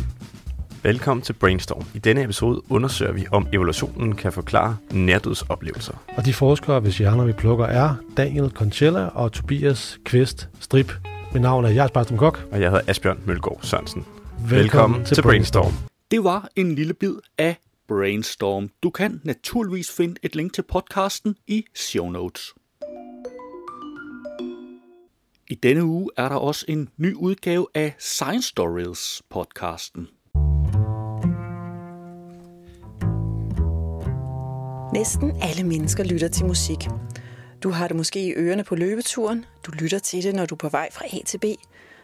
Velkommen 0.83 1.21
til 1.21 1.33
Brainstorm. 1.33 1.85
I 1.93 1.99
denne 1.99 2.23
episode 2.23 2.61
undersøger 2.71 3.11
vi, 3.11 3.25
om 3.31 3.47
evolutionen 3.53 4.15
kan 4.15 4.31
forklare 4.31 4.77
nærdødsoplevelser. 4.91 5.93
Og 6.17 6.25
de 6.25 6.33
forskere, 6.33 6.79
hvis 6.79 6.97
hjerner 6.97 7.25
vi 7.25 7.33
plukker, 7.33 7.65
er 7.65 7.95
Daniel 8.17 8.49
Conchella 8.49 9.05
og 9.05 9.31
Tobias 9.31 9.99
Kvist 10.05 10.49
Strip. 10.59 10.91
Mit 11.33 11.41
navn 11.41 11.65
er 11.65 11.69
Jars 11.69 11.91
Bartram 11.91 12.17
Kok. 12.17 12.47
Og 12.51 12.61
jeg 12.61 12.69
hedder 12.69 12.83
Asbjørn 12.87 13.19
Mølgaard 13.25 13.59
Sørensen. 13.61 14.05
Velkommen, 14.39 14.59
Velkommen 14.59 15.05
til 15.05 15.21
Brainstorm. 15.21 15.73
Det 16.11 16.23
var 16.23 16.49
en 16.55 16.75
lille 16.75 16.93
bid 16.93 17.13
af 17.37 17.57
Brainstorm. 17.87 18.69
Du 18.83 18.89
kan 18.89 19.21
naturligvis 19.23 19.91
finde 19.91 20.15
et 20.23 20.35
link 20.35 20.53
til 20.53 20.61
podcasten 20.61 21.35
i 21.47 21.65
show 21.75 22.09
notes. 22.09 22.53
I 25.49 25.55
denne 25.55 25.85
uge 25.85 26.09
er 26.17 26.29
der 26.29 26.35
også 26.35 26.65
en 26.67 26.89
ny 26.97 27.13
udgave 27.13 27.67
af 27.73 27.95
Science 27.99 28.47
Stories 28.47 29.21
podcasten. 29.29 30.07
Næsten 34.93 35.31
alle 35.41 35.63
mennesker 35.63 36.03
lytter 36.03 36.27
til 36.27 36.45
musik. 36.45 36.77
Du 37.63 37.69
har 37.69 37.87
det 37.87 37.97
måske 37.97 38.27
i 38.27 38.33
ørerne 38.33 38.63
på 38.63 38.75
løbeturen. 38.75 39.45
Du 39.65 39.71
lytter 39.71 39.99
til 39.99 40.23
det, 40.23 40.35
når 40.35 40.45
du 40.45 40.55
er 40.55 40.57
på 40.57 40.69
vej 40.69 40.89
fra 40.91 41.05
A 41.05 41.23
til 41.25 41.37
B. 41.37 41.43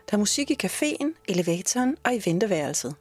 Der 0.09 0.17
er 0.17 0.17
musik 0.17 0.51
i 0.51 0.57
caféen, 0.63 1.23
elevatoren 1.27 1.95
og 2.03 2.15
i 2.15 2.21
venteværelset. 2.25 2.95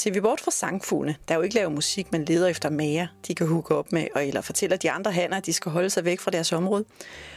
Ser 0.00 0.10
vi 0.10 0.20
bort 0.20 0.40
fra 0.40 0.50
sangfuglene, 0.50 1.16
der 1.28 1.34
jo 1.34 1.40
ikke 1.40 1.54
laver 1.54 1.68
musik, 1.68 2.12
men 2.12 2.24
leder 2.24 2.48
efter 2.48 2.70
mager, 2.70 3.06
de 3.26 3.34
kan 3.34 3.46
hooke 3.46 3.74
op 3.74 3.92
med, 3.92 4.06
og 4.14 4.26
eller 4.26 4.40
fortæller 4.40 4.76
de 4.76 4.90
andre 4.90 5.12
hanner, 5.12 5.36
at 5.36 5.46
de 5.46 5.52
skal 5.52 5.72
holde 5.72 5.90
sig 5.90 6.04
væk 6.04 6.20
fra 6.20 6.30
deres 6.30 6.52
område, 6.52 6.84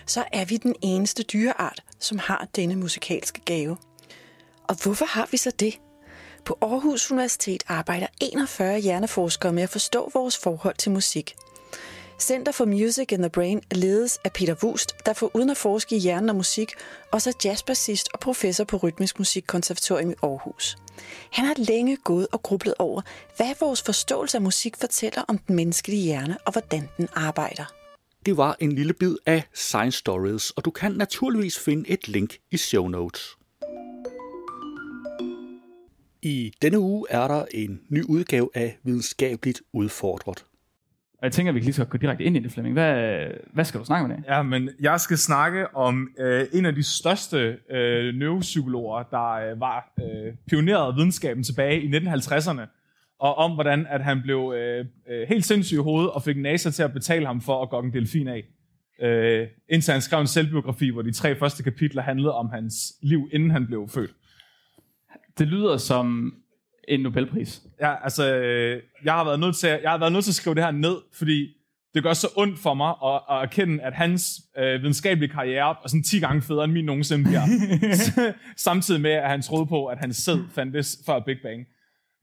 så 0.05 0.24
er 0.32 0.46
vi 0.46 0.58
den 0.58 0.75
eneste 0.82 1.24
dyreart, 1.24 1.84
som 2.00 2.17
har 2.17 2.48
denne 2.55 2.75
musikalske 2.75 3.41
gave. 3.46 3.77
Og 4.63 4.75
hvorfor 4.84 5.05
har 5.05 5.27
vi 5.32 5.38
så 5.38 5.51
det? 5.60 5.79
På 6.46 6.58
Aarhus 6.62 7.12
Universitet 7.12 7.63
arbejder 7.67 8.08
41 8.22 8.79
hjerneforskere 8.79 9.53
med 9.53 9.63
at 9.63 9.70
forstå 9.70 10.12
vores 10.13 10.38
forhold 10.38 10.75
til 10.75 10.91
musik. 10.91 11.36
Center 12.24 12.51
for 12.51 12.65
Music 12.65 13.12
in 13.12 13.20
the 13.20 13.30
Brain 13.30 13.62
ledes 13.72 14.20
af 14.24 14.34
Peter 14.34 14.56
Wust, 14.63 14.96
der 15.06 15.13
for 15.13 15.32
uden 15.34 15.50
at 15.50 15.58
forske 15.58 15.96
i 15.96 16.00
hjernen 16.00 16.30
og 16.30 16.36
musik, 16.36 16.72
også 17.12 17.30
er 17.30 17.34
jazzbassist 17.46 18.10
og 18.13 18.20
professor 18.20 18.63
på 18.63 18.77
Rytmisk 18.77 19.20
Musikkonservatorium 19.20 20.12
i 20.12 20.13
Aarhus. 20.24 20.77
Han 21.32 21.46
har 21.46 21.56
længe 21.58 21.98
gået 21.98 22.27
og 22.32 22.44
grublet 22.44 22.74
over, 22.80 23.01
hvad 23.38 23.56
vores 23.60 23.82
forståelse 23.82 24.38
af 24.38 24.42
musik 24.42 24.77
fortæller 24.77 25.22
om 25.27 25.38
den 25.38 25.56
menneskelige 25.56 26.03
hjerne 26.03 26.38
og 26.46 26.51
hvordan 26.51 26.89
den 26.98 27.08
arbejder. 27.13 27.74
Det 28.25 28.38
var 28.38 28.56
en 28.60 28.72
lille 28.72 28.94
bid 28.94 29.15
af 29.25 29.44
Science 29.53 29.98
Stories, 29.98 30.51
og 30.51 30.65
du 30.65 30.72
kan 30.72 30.92
naturligvis 30.92 31.60
finde 31.60 31.89
et 31.89 32.08
link 32.08 32.38
i 32.51 32.58
show 32.58 32.88
notes. 32.88 33.38
I 36.22 36.53
denne 36.62 36.80
uge 36.80 37.08
er 37.10 37.27
der 37.27 37.46
en 37.51 37.82
ny 37.89 38.03
udgave 38.03 38.50
af 38.53 38.77
Videnskabeligt 38.84 39.62
Udfordret. 39.74 40.46
Og 41.24 41.25
jeg 41.25 41.34
tænker, 41.34 41.51
at 41.51 41.56
vi 41.56 41.60
lige 41.60 41.74
skal 41.74 41.86
gå 41.86 41.98
direkte 41.98 42.24
ind 42.24 42.38
i 42.38 42.39
det, 42.39 42.51
Flemming. 42.51 42.74
Hvad, 42.74 43.25
hvad 43.53 43.65
skal 43.65 43.80
du 43.80 43.86
snakke 43.86 44.06
om 44.06 44.12
i 44.12 44.13
dag? 44.13 44.24
Ja, 44.27 44.42
men 44.42 44.70
jeg 44.80 45.00
skal 45.00 45.18
snakke 45.18 45.75
om 45.75 46.10
øh, 46.20 46.48
en 46.53 46.65
af 46.65 46.75
de 46.75 46.84
største 46.84 47.58
øh, 47.72 48.15
neuropsykologer, 48.15 49.03
der 49.03 49.32
øh, 49.32 49.60
var 49.60 49.94
øh, 50.00 50.34
pioneret 50.48 50.96
videnskaben 50.96 51.44
tilbage 51.44 51.82
i 51.82 51.98
1950'erne, 51.98 52.62
og 53.20 53.36
om 53.36 53.51
hvordan 53.51 53.88
at 53.89 54.03
han 54.03 54.22
blev 54.22 54.53
øh, 54.58 54.86
øh, 55.10 55.27
helt 55.27 55.46
sindssyg 55.46 55.75
i 55.75 55.80
hovedet 55.80 56.12
og 56.12 56.24
fik 56.24 56.38
NASA 56.38 56.72
til 56.72 56.84
at 56.84 56.94
betale 56.94 57.25
ham 57.25 57.42
for 57.42 57.62
at 57.62 57.70
gå 57.70 57.80
en 57.80 57.94
delfin 57.94 58.27
af. 58.27 58.44
Øh, 59.01 59.48
indtil 59.70 59.92
han 59.92 60.01
skrev 60.01 60.22
en 60.22 60.27
selvbiografi, 60.27 60.89
hvor 60.89 61.01
de 61.01 61.12
tre 61.12 61.36
første 61.39 61.63
kapitler 61.63 62.01
handlede 62.01 62.34
om 62.34 62.50
hans 62.50 62.75
liv, 63.01 63.30
inden 63.32 63.51
han 63.51 63.68
blev 63.68 63.89
født. 63.89 64.12
Det 65.38 65.48
lyder 65.48 65.77
som 65.77 66.36
en 66.88 67.00
Nobelpris. 67.00 67.62
Ja, 67.82 68.04
altså, 68.04 68.36
øh, 68.36 68.82
jeg 69.04 69.13
har 69.13 69.24
været 69.24 69.40
nødt 69.40 69.56
til, 69.56 69.70
jeg 69.70 69.92
har 69.92 69.98
været 69.98 70.12
nødt 70.12 70.24
til 70.25 70.32
at 70.32 70.36
skrive 70.36 70.56
det 70.56 70.63
her 70.63 70.72
ned, 70.72 70.96
fordi 71.13 71.48
det 71.94 72.04
gør 72.04 72.13
så 72.13 72.28
ondt 72.36 72.60
for 72.60 72.74
mig 72.74 72.90
at, 73.06 73.22
at 73.30 73.42
erkende, 73.44 73.84
at 73.84 73.94
hans 73.94 74.42
øh, 74.58 74.82
videnskabelige 74.82 75.30
karriere 75.32 75.70
er 75.84 75.88
sådan 75.88 76.04
10 76.04 76.20
gange 76.20 76.42
federe, 76.42 76.63
end 76.63 76.74
min 76.74 76.86
nogensinde 76.86 77.24
bliver. 77.24 77.42
Samtidig 78.58 79.02
med, 79.02 79.12
at 79.12 79.30
han 79.30 79.42
troede 79.42 79.66
på, 79.66 79.86
at 79.86 79.98
hans 79.98 80.18
sæd 80.18 80.38
fandtes 80.56 80.98
før 81.06 81.20
Big 81.20 81.38
Bang. 81.44 81.66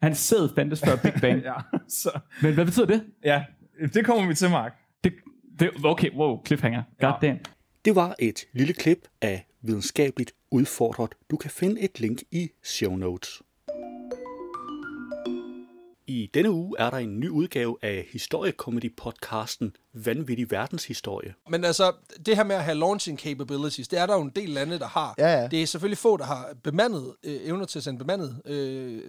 Han 0.03 0.15
sæd 0.15 0.49
fandtes 0.55 0.81
før 0.85 0.97
Big 0.97 1.13
Bang. 1.21 1.43
ja, 1.51 1.53
så, 1.89 2.21
Men 2.43 2.55
hvad 2.55 2.65
betyder 2.65 2.87
det? 2.87 3.05
ja, 3.25 3.45
det 3.95 4.05
kommer 4.05 4.29
vi 4.29 4.35
til, 4.35 4.51
Mark. 4.51 4.73
det, 5.05 5.13
det 5.61 5.71
okay, 5.85 6.11
wow, 6.15 6.45
cliffhanger. 6.47 6.83
God 7.01 7.13
Ja. 7.23 7.27
damn. 7.27 7.39
Det 7.85 7.95
var 7.95 8.15
et 8.19 8.41
lille 8.55 8.73
klip 8.73 8.99
af 9.23 9.47
Videnskabeligt 9.63 10.33
Udfordret. 10.51 11.11
Du 11.31 11.37
kan 11.37 11.51
finde 11.51 11.81
et 11.81 12.01
link 12.01 12.19
i 12.33 12.49
show 12.65 12.97
notes. 12.97 13.43
I 16.11 16.31
denne 16.35 16.51
uge 16.51 16.77
er 16.79 16.91
der 16.91 16.97
en 16.97 17.21
ny 17.21 17.29
udgave 17.29 17.77
af 17.83 18.07
historiekomedy-podcasten 18.13 19.73
Vanvittig 19.93 20.51
Verdenshistorie. 20.51 21.35
Men 21.51 21.65
altså, 21.65 21.93
det 22.27 22.37
her 22.37 22.45
med 22.45 22.57
at 22.57 22.65
have 22.65 22.79
launching 22.79 23.19
capabilities, 23.19 23.89
det 23.89 23.99
er 23.99 24.07
der 24.07 24.15
jo 24.15 24.23
en 24.23 24.31
del 24.31 24.49
lande, 24.49 24.79
der 24.79 24.87
har. 24.87 25.15
Ja, 25.19 25.41
ja. 25.41 25.49
Det 25.49 25.63
er 25.63 25.67
selvfølgelig 25.67 25.99
få, 25.99 26.17
der 26.17 26.25
har 26.25 26.55
bemandet, 26.63 27.15
øh, 27.25 27.41
evner 27.43 27.65
til 27.65 27.79
at 27.79 27.83
sende 27.83 27.99
bemandet 27.99 28.43
øh, 28.45 29.03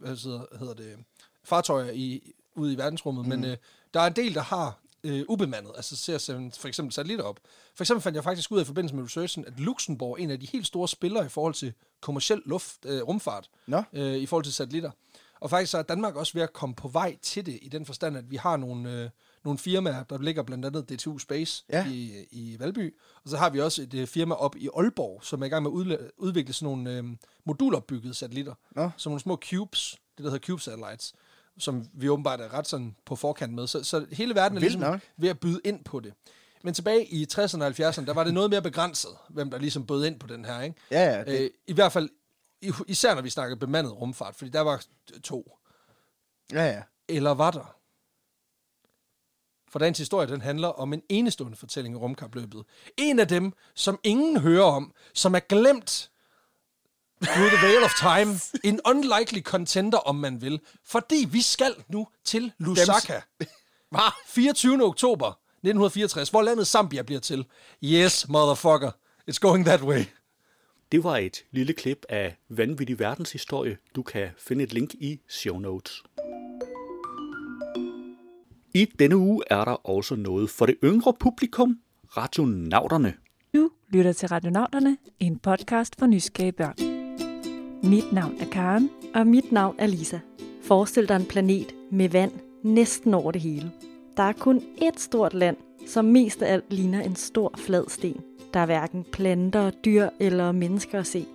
hvad 0.00 0.16
hedder, 0.16 0.58
hedder 0.58 0.74
det, 0.74 0.96
fartøjer 1.44 1.90
i, 1.90 2.32
ud 2.56 2.72
i 2.72 2.76
verdensrummet, 2.76 3.24
mm. 3.24 3.28
men 3.28 3.44
øh, 3.44 3.56
der 3.94 4.00
er 4.00 4.06
en 4.06 4.16
del, 4.16 4.34
der 4.34 4.42
har 4.42 4.80
øh, 5.04 5.24
ubemandet, 5.28 5.72
altså 5.76 5.96
til 5.96 6.12
at 6.12 6.20
sende 6.20 6.50
for 6.58 6.68
eksempel 6.68 6.92
satellitter 6.92 7.24
op. 7.24 7.40
For 7.74 7.84
eksempel 7.84 8.02
fandt 8.02 8.16
jeg 8.16 8.24
faktisk 8.24 8.52
ud 8.52 8.58
af 8.58 8.62
i 8.62 8.66
forbindelse 8.66 8.96
med 8.96 9.04
researchen, 9.04 9.44
at 9.44 9.60
Luxembourg 9.60 10.18
er 10.18 10.22
en 10.22 10.30
af 10.30 10.40
de 10.40 10.46
helt 10.46 10.66
store 10.66 10.88
spillere 10.88 11.26
i 11.26 11.28
forhold 11.28 11.54
til 11.54 11.72
kommersiel 12.00 12.42
luft, 12.44 12.76
øh, 12.84 13.02
rumfart, 13.02 13.50
Nå. 13.66 13.82
øh, 13.92 14.16
i 14.16 14.26
forhold 14.26 14.44
til 14.44 14.52
satellitter. 14.52 14.90
Og 15.40 15.50
faktisk 15.50 15.70
så 15.72 15.78
er 15.78 15.82
Danmark 15.82 16.16
også 16.16 16.32
ved 16.34 16.42
at 16.42 16.52
komme 16.52 16.74
på 16.74 16.88
vej 16.88 17.16
til 17.22 17.46
det, 17.46 17.58
i 17.62 17.68
den 17.68 17.86
forstand, 17.86 18.16
at 18.16 18.30
vi 18.30 18.36
har 18.36 18.56
nogle, 18.56 18.92
øh, 18.92 19.10
nogle 19.44 19.58
firmaer, 19.58 20.02
der 20.02 20.18
ligger 20.18 20.42
blandt 20.42 20.64
andet 20.64 20.88
DTU 20.90 21.18
Space 21.18 21.64
Ja. 21.72 21.86
i, 21.88 22.12
i 22.30 22.56
Valby, 22.58 22.94
og 23.24 23.30
så 23.30 23.36
har 23.36 23.50
vi 23.50 23.60
også 23.60 23.82
et 23.82 23.94
øh, 23.94 24.06
firma 24.06 24.34
op 24.34 24.56
i 24.56 24.68
Aalborg, 24.76 25.24
som 25.24 25.42
er 25.42 25.46
i 25.46 25.48
gang 25.48 25.62
med 25.62 25.70
at 25.70 25.98
udla- 25.98 26.10
udvikle 26.18 26.52
sådan 26.52 26.66
nogle 26.76 26.92
øh, 26.96 27.04
modulopbyggede 27.44 28.14
satellitter. 28.14 28.54
Nå. 28.76 28.90
Som 28.96 29.10
nogle 29.10 29.20
små 29.20 29.38
cubes, 29.50 29.96
det 30.16 30.24
der 30.24 30.30
hedder 30.30 30.46
cube 30.46 30.62
satellites, 30.62 31.14
som 31.58 31.84
vi 31.94 32.08
åbenbart 32.08 32.40
er 32.40 32.54
ret 32.54 32.66
sådan 32.68 32.96
på 33.06 33.16
forkant 33.16 33.52
med. 33.54 33.66
Så, 33.66 33.84
så 33.84 34.06
hele 34.12 34.34
verden 34.34 34.56
er 34.58 34.60
ligesom 34.60 34.80
nok. 34.80 35.00
ved 35.16 35.28
at 35.28 35.40
byde 35.40 35.60
ind 35.64 35.84
på 35.84 36.00
det. 36.00 36.12
Men 36.64 36.74
tilbage 36.74 37.06
i 37.06 37.26
60'erne 37.32 37.62
og 37.62 37.68
70'erne, 37.68 38.04
der 38.06 38.12
var 38.14 38.24
det 38.24 38.34
noget 38.34 38.50
mere 38.50 38.62
begrænset, 38.62 39.10
hvem 39.28 39.50
der 39.50 39.58
ligesom 39.58 39.86
bød 39.86 40.04
ind 40.04 40.20
på 40.20 40.26
den 40.26 40.44
her, 40.44 40.60
ikke? 40.60 40.76
Ja, 40.90 41.16
ja. 41.16 41.24
Det, 41.24 41.40
Øh, 41.40 41.50
I 41.66 41.72
hvert 41.72 41.92
fald, 41.92 42.08
især 42.86 43.14
når 43.14 43.22
vi 43.22 43.30
snakker 43.30 43.56
bemandet 43.56 43.92
rumfart, 43.92 44.36
fordi 44.36 44.50
der 44.50 44.60
var 44.60 44.84
to. 45.24 45.58
ja, 46.52 46.64
ja. 46.64 46.82
Eller 47.08 47.30
var 47.30 47.50
der? 47.50 47.74
For 49.70 49.78
dagens 49.78 49.98
historie, 49.98 50.28
den 50.28 50.40
handler 50.40 50.68
om 50.68 50.92
en 50.92 51.02
enestående 51.08 51.56
fortælling 51.56 51.94
i 51.94 51.98
rumkapløbet. 51.98 52.64
En 52.96 53.18
af 53.18 53.28
dem, 53.28 53.52
som 53.74 53.98
ingen 54.04 54.40
hører 54.40 54.64
om, 54.64 54.94
som 55.14 55.34
er 55.34 55.40
glemt 55.40 56.10
through 57.22 57.50
the 57.50 57.66
veil 57.66 57.82
of 57.84 57.92
time. 58.00 58.40
En 58.70 58.80
unlikely 58.84 59.42
contender, 59.42 59.98
om 59.98 60.14
man 60.16 60.40
vil. 60.42 60.60
Fordi 60.84 61.26
vi 61.30 61.42
skal 61.42 61.74
nu 61.88 62.08
til 62.24 62.52
Lusaka. 62.58 63.20
Hvad? 63.90 64.12
24. 64.26 64.84
oktober 64.84 65.26
1964, 65.28 66.30
hvor 66.30 66.42
landet 66.42 66.66
Zambia 66.66 67.02
bliver 67.02 67.20
til. 67.20 67.46
Yes, 67.84 68.28
motherfucker. 68.28 68.90
It's 69.30 69.38
going 69.40 69.64
that 69.66 69.82
way. 69.82 70.04
Det 70.92 71.04
var 71.04 71.16
et 71.16 71.44
lille 71.50 71.72
klip 71.72 72.06
af 72.08 72.36
Vanvittig 72.48 72.98
Verdenshistorie. 72.98 73.76
Du 73.96 74.02
kan 74.02 74.28
finde 74.38 74.64
et 74.64 74.72
link 74.72 74.94
i 74.94 75.20
show 75.28 75.58
notes. 75.58 76.02
I 78.74 78.84
denne 78.98 79.16
uge 79.16 79.42
er 79.50 79.64
der 79.64 79.88
også 79.88 80.16
noget 80.16 80.50
for 80.50 80.66
det 80.66 80.76
yngre 80.84 81.14
publikum, 81.20 81.78
Radionauterne. 82.16 83.14
Du 83.54 83.70
lytter 83.88 84.12
til 84.12 84.28
Radionauterne, 84.28 84.96
en 85.20 85.38
podcast 85.38 85.98
for 85.98 86.06
nysgerrige 86.06 86.52
børn. 86.52 86.74
Mit 87.90 88.12
navn 88.12 88.36
er 88.40 88.50
Karen. 88.50 88.90
Og 89.14 89.26
mit 89.26 89.52
navn 89.52 89.76
er 89.78 89.86
Lisa. 89.86 90.18
Forestil 90.62 91.08
dig 91.08 91.16
en 91.16 91.26
planet 91.26 91.74
med 91.92 92.08
vand 92.08 92.32
næsten 92.62 93.14
over 93.14 93.32
det 93.32 93.40
hele. 93.40 93.72
Der 94.16 94.22
er 94.22 94.32
kun 94.32 94.62
ét 94.82 94.98
stort 94.98 95.34
land, 95.34 95.56
som 95.86 96.04
mest 96.04 96.42
af 96.42 96.52
alt 96.52 96.72
ligner 96.72 97.00
en 97.00 97.16
stor 97.16 97.54
flad 97.56 97.84
sten. 97.88 98.20
Der 98.54 98.60
er 98.60 98.66
hverken 98.66 99.04
planter, 99.12 99.70
dyr 99.70 100.08
eller 100.20 100.52
mennesker 100.52 100.98
at 100.98 101.06
se. 101.06 101.26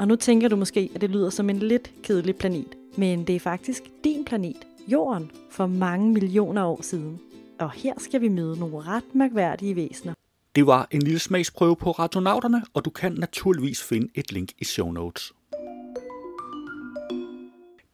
Og 0.00 0.08
nu 0.08 0.16
tænker 0.16 0.48
du 0.48 0.56
måske, 0.56 0.90
at 0.94 1.00
det 1.00 1.10
lyder 1.10 1.30
som 1.30 1.50
en 1.50 1.58
lidt 1.58 1.92
kedelig 2.02 2.36
planet. 2.36 2.76
Men 2.96 3.24
det 3.24 3.36
er 3.36 3.40
faktisk 3.40 3.82
din 4.04 4.24
planet, 4.24 4.66
Jorden, 4.88 5.30
for 5.50 5.66
mange 5.66 6.12
millioner 6.12 6.64
år 6.64 6.82
siden. 6.82 7.20
Og 7.58 7.70
her 7.70 7.94
skal 7.98 8.20
vi 8.20 8.28
møde 8.28 8.58
nogle 8.58 8.80
ret 8.80 9.14
mærkværdige 9.14 9.76
væsener. 9.76 10.14
Det 10.54 10.66
var 10.66 10.88
en 10.90 11.02
lille 11.02 11.18
smagsprøve 11.18 11.76
på 11.76 11.90
Radionauterne, 11.90 12.62
og 12.74 12.84
du 12.84 12.90
kan 12.90 13.12
naturligvis 13.12 13.82
finde 13.82 14.08
et 14.14 14.32
link 14.32 14.52
i 14.58 14.64
show 14.64 14.90
notes. 14.90 15.32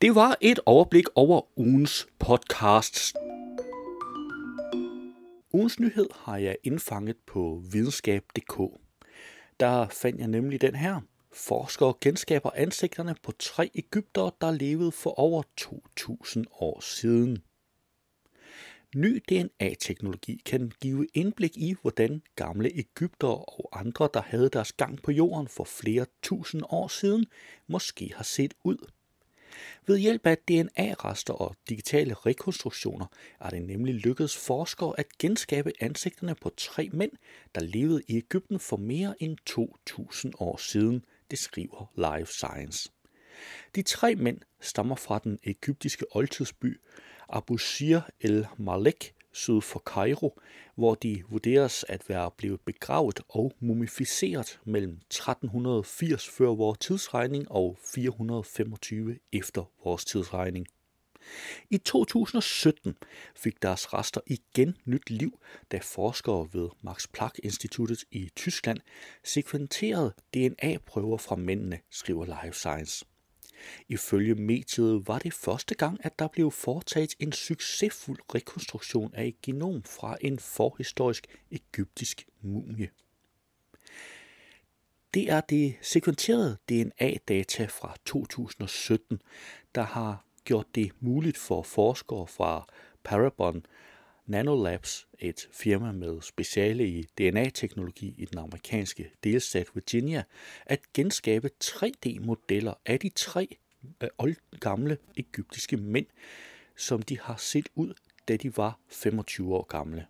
Det 0.03 0.15
var 0.15 0.37
et 0.41 0.61
overblik 0.67 1.05
over 1.15 1.41
ugens 1.57 2.07
podcasts. 2.19 3.15
Ugens 5.67 5.81
nyhed 5.81 6.07
har 6.15 6.37
jeg 6.37 6.57
indfanget 6.63 7.17
på 7.27 7.63
videnskab.dk. 7.73 8.61
Der 9.61 9.89
fandt 9.89 10.21
jeg 10.21 10.29
nemlig 10.29 10.61
den 10.61 10.75
her. 10.75 11.01
Forskere 11.33 11.95
genskaber 12.01 12.51
ansigterne 12.55 13.15
på 13.23 13.33
tre 13.39 13.71
Ægypter, 13.75 14.31
der 14.41 14.51
levede 14.51 14.93
for 14.93 15.11
over 15.11 15.43
2000 15.57 16.47
år 16.61 16.81
siden. 16.81 17.43
Ny 18.97 19.23
DNA-teknologi 19.29 20.43
kan 20.47 20.73
give 20.81 21.07
indblik 21.15 21.57
i, 21.57 21.75
hvordan 21.83 22.23
gamle 22.37 22.71
Ægypter 22.75 23.61
og 23.61 23.81
andre, 23.81 24.09
der 24.15 24.23
havde 24.23 24.49
deres 24.49 24.73
gang 24.73 25.03
på 25.03 25.11
jorden 25.11 25.49
for 25.49 25.65
flere 25.65 26.07
tusind 26.23 26.63
år 26.69 26.89
siden, 26.89 27.27
måske 27.67 28.13
har 28.17 28.25
set 28.25 28.55
ud. 28.65 28.91
Ved 29.87 29.99
hjælp 29.99 30.27
af 30.27 30.39
DNA-rester 30.39 31.35
og 31.35 31.57
digitale 31.69 32.15
rekonstruktioner 32.15 33.07
er 33.41 33.51
det 33.51 33.63
nemlig 33.63 33.95
lykkedes 33.95 34.37
forskere 34.37 34.95
at 34.99 35.07
genskabe 35.19 35.73
ansigterne 35.81 36.35
på 36.35 36.51
tre 36.57 36.89
mænd, 36.93 37.13
der 37.55 37.61
levede 37.61 38.03
i 38.09 38.17
Ægypten 38.17 38.61
for 38.61 38.77
mere 38.77 39.15
end 39.19 39.37
2000 39.47 40.33
år 40.39 40.57
siden, 40.57 41.05
det 41.31 41.39
skriver 41.39 41.93
Life 41.97 42.33
Science. 42.33 42.91
De 43.75 43.83
tre 43.83 44.15
mænd 44.15 44.41
stammer 44.61 44.97
fra 44.97 45.21
den 45.25 45.39
egyptiske 45.45 46.05
oldtidsby 46.11 46.81
Abu 47.29 47.57
Sir 47.59 48.01
el-Malek 48.21 49.16
syd 49.37 49.61
for 49.61 49.79
Cairo, 49.79 50.41
hvor 50.75 50.95
de 50.95 51.23
vurderes 51.29 51.85
at 51.89 52.09
være 52.09 52.31
blevet 52.37 52.61
begravet 52.61 53.21
og 53.29 53.53
mumificeret 53.61 54.61
mellem 54.65 54.93
1380 54.93 56.29
før 56.29 56.49
vores 56.49 56.79
tidsregning 56.79 57.51
og 57.51 57.79
425 57.95 59.19
efter 59.33 59.65
vores 59.85 60.05
tidsregning. 60.05 60.67
I 61.71 61.79
2017 61.79 62.97
fik 63.37 63.63
deres 63.63 63.95
rester 63.95 64.21
igen 64.27 64.77
nyt 64.85 65.11
liv, 65.11 65.39
da 65.73 65.79
forskere 65.83 66.49
ved 66.53 66.69
Max 66.83 67.07
Planck 67.13 67.41
Instituttet 67.43 68.05
i 68.11 68.31
Tyskland 68.37 68.79
sekventerede 69.25 70.13
DNA-prøver 70.35 71.19
fra 71.19 71.37
mændene, 71.37 71.79
skriver 71.91 72.25
Life 72.25 72.59
Science. 72.59 73.05
Ifølge 73.89 74.35
mediet 74.35 75.09
var 75.09 75.19
det 75.19 75.33
første 75.33 75.75
gang, 75.75 75.99
at 76.03 76.19
der 76.19 76.29
blev 76.29 76.51
foretaget 76.51 77.15
en 77.19 77.33
succesfuld 77.33 78.19
rekonstruktion 78.35 79.15
af 79.15 79.27
et 79.27 79.43
genom 79.43 79.83
fra 79.83 80.17
en 80.21 80.39
forhistorisk 80.39 81.27
egyptisk 81.51 82.27
mumie. 82.43 82.91
Det 85.15 85.31
er 85.31 85.41
det 85.41 85.75
sekventerede 85.83 86.57
DNA-data 86.69 87.65
fra 87.65 87.97
2017, 88.05 89.23
der 89.75 89.83
har 89.83 90.25
gjort 90.45 90.67
det 90.75 90.93
muligt 91.01 91.37
for 91.37 91.63
forskere 91.63 92.27
fra 92.27 92.67
Parabon 93.05 93.67
Nanolabs, 94.27 95.09
et 95.19 95.49
firma 95.53 95.93
med 95.93 96.23
speciale 96.23 96.89
i 96.89 97.03
DNA-teknologi 97.03 98.15
i 98.19 98.25
den 98.25 98.39
amerikanske 98.39 99.11
delstat 99.25 99.67
Virginia, 99.75 100.23
at 100.67 100.81
genskabe 100.95 101.51
3D-modeller 101.65 102.75
af 102.87 103.01
de 103.01 103.09
tre 103.09 103.57
øh, 104.01 104.35
gamle 104.61 104.99
egyptiske 105.17 105.77
mænd, 105.77 106.07
som 106.77 107.03
de 107.03 107.21
har 107.21 107.37
set 107.37 107.69
ud, 107.75 107.95
da 108.29 108.37
de 108.37 108.57
var 108.57 108.79
25 108.89 109.55
år 109.55 109.63
gamle. 109.63 110.07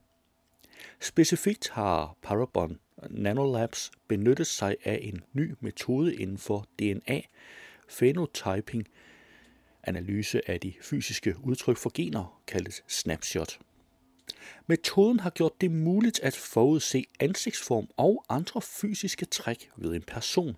Specifikt 1.00 1.68
har 1.68 2.16
Parabon 2.22 2.78
Nanolabs 3.10 3.90
benyttet 4.08 4.46
sig 4.46 4.76
af 4.84 4.98
en 5.02 5.20
ny 5.32 5.54
metode 5.60 6.16
inden 6.16 6.38
for 6.38 6.66
DNA, 6.78 7.20
phenotyping, 7.88 8.88
analyse 9.82 10.50
af 10.50 10.60
de 10.60 10.74
fysiske 10.82 11.34
udtryk 11.42 11.76
for 11.76 11.90
gener, 11.94 12.42
kaldet 12.46 12.82
snapshot. 12.88 13.58
Metoden 14.66 15.20
har 15.20 15.30
gjort 15.30 15.60
det 15.60 15.70
muligt 15.70 16.20
at 16.20 16.36
forudse 16.36 17.04
ansigtsform 17.20 17.88
og 17.96 18.24
andre 18.28 18.60
fysiske 18.62 19.26
træk 19.26 19.70
ved 19.76 19.94
en 19.94 20.02
person. 20.02 20.56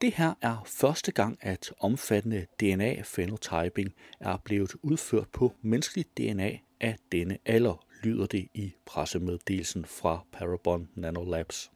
Det 0.00 0.14
her 0.14 0.34
er 0.40 0.62
første 0.66 1.12
gang, 1.12 1.38
at 1.40 1.72
omfattende 1.78 2.46
DNA-phenotyping 2.62 3.94
er 4.20 4.36
blevet 4.44 4.74
udført 4.82 5.28
på 5.28 5.52
menneskeligt 5.62 6.18
DNA 6.18 6.58
af 6.80 6.96
denne 7.12 7.38
alder, 7.44 7.86
lyder 8.02 8.26
det 8.26 8.48
i 8.54 8.74
pressemeddelelsen 8.86 9.84
fra 9.84 10.24
Parabon 10.32 10.88
Nanolabs. 10.94 11.70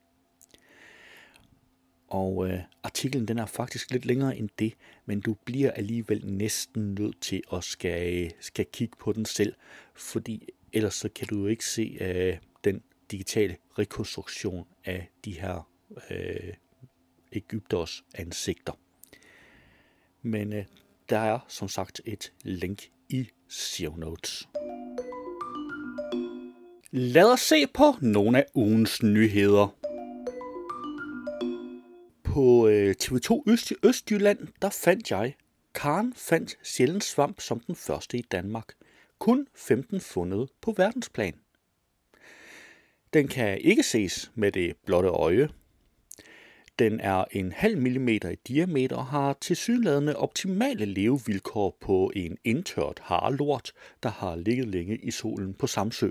Og 2.08 2.48
øh, 2.48 2.60
artiklen 2.82 3.28
den 3.28 3.38
er 3.38 3.46
faktisk 3.46 3.90
lidt 3.90 4.04
længere 4.04 4.36
end 4.36 4.48
det, 4.58 4.74
men 5.06 5.20
du 5.20 5.34
bliver 5.44 5.70
alligevel 5.70 6.26
næsten 6.26 6.94
nødt 6.94 7.20
til 7.20 7.42
at 7.52 7.64
skal, 7.64 8.32
skal 8.40 8.66
kigge 8.72 8.96
på 8.98 9.12
den 9.12 9.24
selv, 9.24 9.54
fordi 9.94 10.48
ellers 10.72 10.94
så 10.94 11.08
kan 11.08 11.28
du 11.28 11.38
jo 11.38 11.46
ikke 11.46 11.66
se 11.66 11.96
øh, 12.00 12.36
den 12.64 12.82
digitale 13.10 13.56
rekonstruktion 13.78 14.66
af 14.84 15.10
de 15.24 15.40
her 15.40 15.68
øh, 16.10 16.54
Ægypters 17.32 18.04
ansigter. 18.14 18.72
Men 20.22 20.52
øh, 20.52 20.64
der 21.08 21.18
er 21.18 21.38
som 21.48 21.68
sagt 21.68 22.00
et 22.04 22.32
link 22.42 22.90
i 23.08 23.28
show 23.48 23.96
notes. 23.96 24.48
Lad 26.90 27.32
os 27.32 27.40
se 27.40 27.66
på 27.66 27.94
nogle 28.00 28.38
af 28.38 28.46
ugens 28.54 29.02
nyheder. 29.02 29.76
På 32.24 32.68
øh, 32.68 32.94
TV2 33.02 33.42
Øst 33.46 33.70
i 33.70 33.74
Østjylland, 33.84 34.48
der 34.62 34.70
fandt 34.70 35.10
jeg, 35.10 35.34
Karen 35.74 36.14
fandt 36.16 36.58
sjældent 36.62 37.04
svamp 37.04 37.40
som 37.40 37.60
den 37.60 37.74
første 37.74 38.18
i 38.18 38.22
Danmark. 38.22 38.74
Kun 39.18 39.46
15 39.54 40.00
fundet 40.00 40.48
på 40.60 40.74
verdensplan. 40.76 41.34
Den 43.12 43.28
kan 43.28 43.60
ikke 43.60 43.82
ses 43.82 44.32
med 44.34 44.52
det 44.52 44.76
blotte 44.86 45.08
øje. 45.08 45.48
Den 46.80 47.00
er 47.00 47.24
en 47.30 47.52
halv 47.52 47.78
millimeter 47.78 48.28
i 48.28 48.34
diameter 48.34 48.96
og 48.96 49.06
har 49.06 49.32
tilsyneladende 49.40 50.16
optimale 50.16 50.84
levevilkår 50.84 51.76
på 51.80 52.12
en 52.16 52.38
indtørt 52.44 53.00
harlort, 53.02 53.72
der 54.02 54.08
har 54.08 54.36
ligget 54.36 54.68
længe 54.68 54.96
i 54.96 55.10
solen 55.10 55.54
på 55.54 55.66
Samsø. 55.66 56.10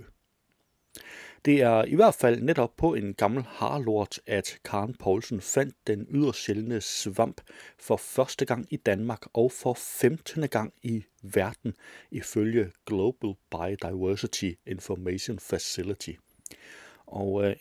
Det 1.45 1.61
er 1.61 1.85
i 1.85 1.95
hvert 1.95 2.13
fald 2.13 2.41
netop 2.41 2.77
på 2.77 2.93
en 2.93 3.13
gammel 3.13 3.43
harlort, 3.47 4.19
at 4.27 4.59
Karen 4.65 4.93
Poulsen 4.93 5.41
fandt 5.41 5.75
den 5.87 6.07
yderst 6.09 6.43
sjældne 6.43 6.81
svamp 6.81 7.41
for 7.79 7.97
første 7.97 8.45
gang 8.45 8.67
i 8.69 8.77
Danmark 8.77 9.25
og 9.33 9.51
for 9.51 9.73
15. 9.73 10.47
gang 10.49 10.73
i 10.83 11.03
verden, 11.23 11.73
ifølge 12.11 12.71
Global 12.85 13.33
Biodiversity 13.51 14.51
Information 14.65 15.39
Facility. 15.39 16.11
Og 17.05 17.45
øh, 17.45 17.55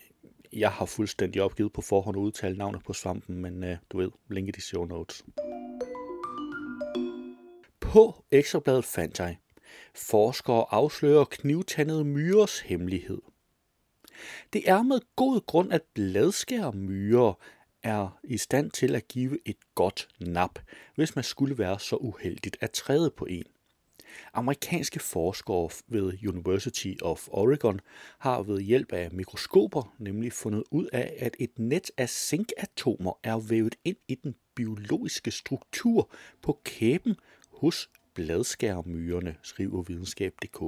jeg 0.53 0.71
har 0.71 0.85
fuldstændig 0.85 1.41
opgivet 1.41 1.73
på 1.73 1.81
forhånd 1.81 2.17
at 2.17 2.21
udtale 2.21 2.57
navnet 2.57 2.83
på 2.83 2.93
svampen, 2.93 3.37
men 3.37 3.63
øh, 3.63 3.77
du 3.89 3.97
ved, 3.97 4.11
linket 4.29 4.57
i 4.57 4.61
show 4.61 4.85
notes. 4.85 5.25
På 7.79 8.23
ekstrabladet 8.31 8.85
fandt 8.85 9.19
jeg, 9.19 9.37
forskere 9.95 10.65
afslører 10.69 11.25
knivtandede 11.25 12.05
myres 12.05 12.59
hemmelighed. 12.59 13.21
Det 14.53 14.69
er 14.69 14.83
med 14.83 14.99
god 15.15 15.45
grund, 15.45 15.73
at 15.73 15.81
bladskærmyrer 15.93 17.33
er 17.83 18.19
i 18.23 18.37
stand 18.37 18.71
til 18.71 18.95
at 18.95 19.07
give 19.07 19.37
et 19.45 19.57
godt 19.75 20.07
nap, 20.19 20.59
hvis 20.95 21.15
man 21.15 21.23
skulle 21.23 21.57
være 21.57 21.79
så 21.79 21.95
uheldigt 21.95 22.57
at 22.61 22.71
træde 22.71 23.11
på 23.11 23.25
en. 23.25 23.45
Amerikanske 24.33 24.99
forskere 24.99 25.69
ved 25.87 26.27
University 26.27 26.93
of 27.01 27.27
Oregon 27.27 27.79
har 28.19 28.41
ved 28.41 28.61
hjælp 28.61 28.93
af 28.93 29.11
mikroskoper 29.11 29.95
nemlig 29.99 30.33
fundet 30.33 30.63
ud 30.71 30.87
af, 30.93 31.13
at 31.19 31.35
et 31.39 31.59
net 31.59 31.91
af 31.97 32.09
zinkatomer 32.09 33.19
er 33.23 33.39
vævet 33.39 33.75
ind 33.85 33.97
i 34.07 34.15
den 34.15 34.35
biologiske 34.55 35.31
struktur 35.31 36.09
på 36.41 36.59
kæben 36.63 37.15
hos 37.49 37.89
bladskærmyrerne, 38.13 39.35
skriver 39.41 39.81
videnskab.dk. 39.81 40.63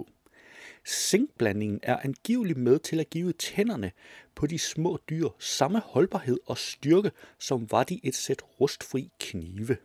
Zinkblandingen 0.87 1.79
er 1.83 1.97
angiveligt 2.03 2.59
med 2.59 2.79
til 2.79 2.99
at 2.99 3.09
give 3.09 3.33
tænderne 3.33 3.91
på 4.35 4.47
de 4.47 4.59
små 4.59 4.99
dyr 5.09 5.27
samme 5.39 5.79
holdbarhed 5.79 6.37
og 6.45 6.57
styrke, 6.57 7.11
som 7.39 7.71
var 7.71 7.83
de 7.83 7.99
et 8.03 8.15
sæt 8.15 8.41
rustfri 8.61 9.11
knive. 9.19 9.77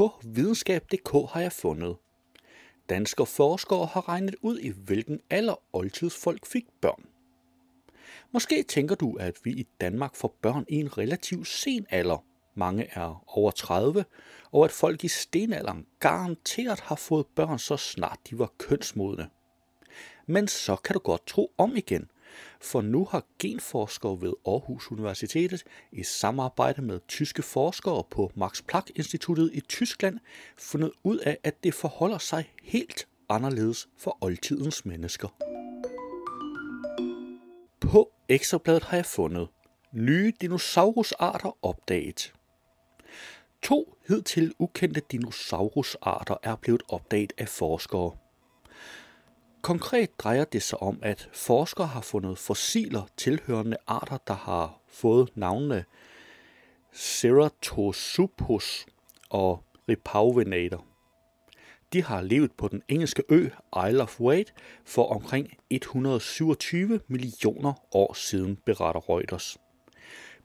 På 0.00 0.12
videnskab.dk 0.24 1.32
har 1.32 1.40
jeg 1.40 1.52
fundet. 1.52 1.96
Danske 2.88 3.26
forskere 3.26 3.86
har 3.86 4.08
regnet 4.08 4.36
ud 4.42 4.58
i 4.58 4.68
hvilken 4.68 5.20
alder 5.30 5.54
oldtidsfolk 5.72 6.46
fik 6.46 6.64
børn. 6.80 7.04
Måske 8.30 8.62
tænker 8.62 8.94
du, 8.94 9.16
at 9.16 9.36
vi 9.44 9.50
i 9.50 9.66
Danmark 9.80 10.14
får 10.14 10.36
børn 10.42 10.64
i 10.68 10.74
en 10.76 10.98
relativt 10.98 11.46
sen 11.48 11.86
alder. 11.90 12.24
Mange 12.54 12.88
er 12.92 13.24
over 13.26 13.50
30, 13.50 14.04
og 14.52 14.64
at 14.64 14.70
folk 14.70 15.04
i 15.04 15.08
stenalderen 15.08 15.86
garanteret 15.98 16.80
har 16.80 16.96
fået 16.96 17.26
børn 17.26 17.58
så 17.58 17.76
snart 17.76 18.18
de 18.30 18.38
var 18.38 18.52
kønsmodne. 18.58 19.30
Men 20.26 20.48
så 20.48 20.76
kan 20.76 20.94
du 20.94 21.00
godt 21.00 21.26
tro 21.26 21.54
om 21.58 21.76
igen, 21.76 22.10
for 22.60 22.80
nu 22.80 23.04
har 23.04 23.24
genforskere 23.38 24.20
ved 24.20 24.32
Aarhus 24.46 24.92
Universitetet 24.92 25.64
i 25.92 26.02
samarbejde 26.02 26.82
med 26.82 27.00
tyske 27.08 27.42
forskere 27.42 28.04
på 28.10 28.32
Max 28.34 28.62
Planck 28.68 28.90
Instituttet 28.94 29.50
i 29.54 29.60
Tyskland 29.60 30.18
fundet 30.58 30.90
ud 31.04 31.18
af, 31.18 31.38
at 31.44 31.64
det 31.64 31.74
forholder 31.74 32.18
sig 32.18 32.52
helt 32.62 33.08
anderledes 33.28 33.88
for 33.98 34.18
oldtidens 34.20 34.84
mennesker. 34.84 35.28
På 37.80 38.12
ekstrabladet 38.28 38.84
har 38.84 38.96
jeg 38.96 39.06
fundet 39.06 39.48
nye 39.92 40.32
dinosaurusarter 40.40 41.56
opdaget. 41.62 42.32
To 43.62 43.94
hidtil 44.08 44.54
ukendte 44.58 45.00
dinosaurusarter 45.12 46.36
er 46.42 46.56
blevet 46.56 46.82
opdaget 46.88 47.32
af 47.38 47.48
forskere. 47.48 48.16
Konkret 49.62 50.18
drejer 50.18 50.44
det 50.44 50.62
sig 50.62 50.82
om, 50.82 50.98
at 51.02 51.28
forskere 51.32 51.86
har 51.86 52.00
fundet 52.00 52.38
fossiler 52.38 53.02
tilhørende 53.16 53.76
arter, 53.86 54.18
der 54.26 54.34
har 54.34 54.80
fået 54.88 55.30
navnene 55.34 55.84
Ceratosuchus 56.94 58.86
og 59.30 59.64
Ripauvenator. 59.88 60.84
De 61.92 62.02
har 62.04 62.20
levet 62.20 62.52
på 62.52 62.68
den 62.68 62.82
engelske 62.88 63.22
ø 63.28 63.48
Isle 63.88 64.02
of 64.02 64.20
Wight 64.20 64.54
for 64.84 65.06
omkring 65.06 65.56
127 65.70 67.00
millioner 67.08 67.72
år 67.96 68.14
siden, 68.14 68.56
beretter 68.56 69.10
Reuters. 69.10 69.58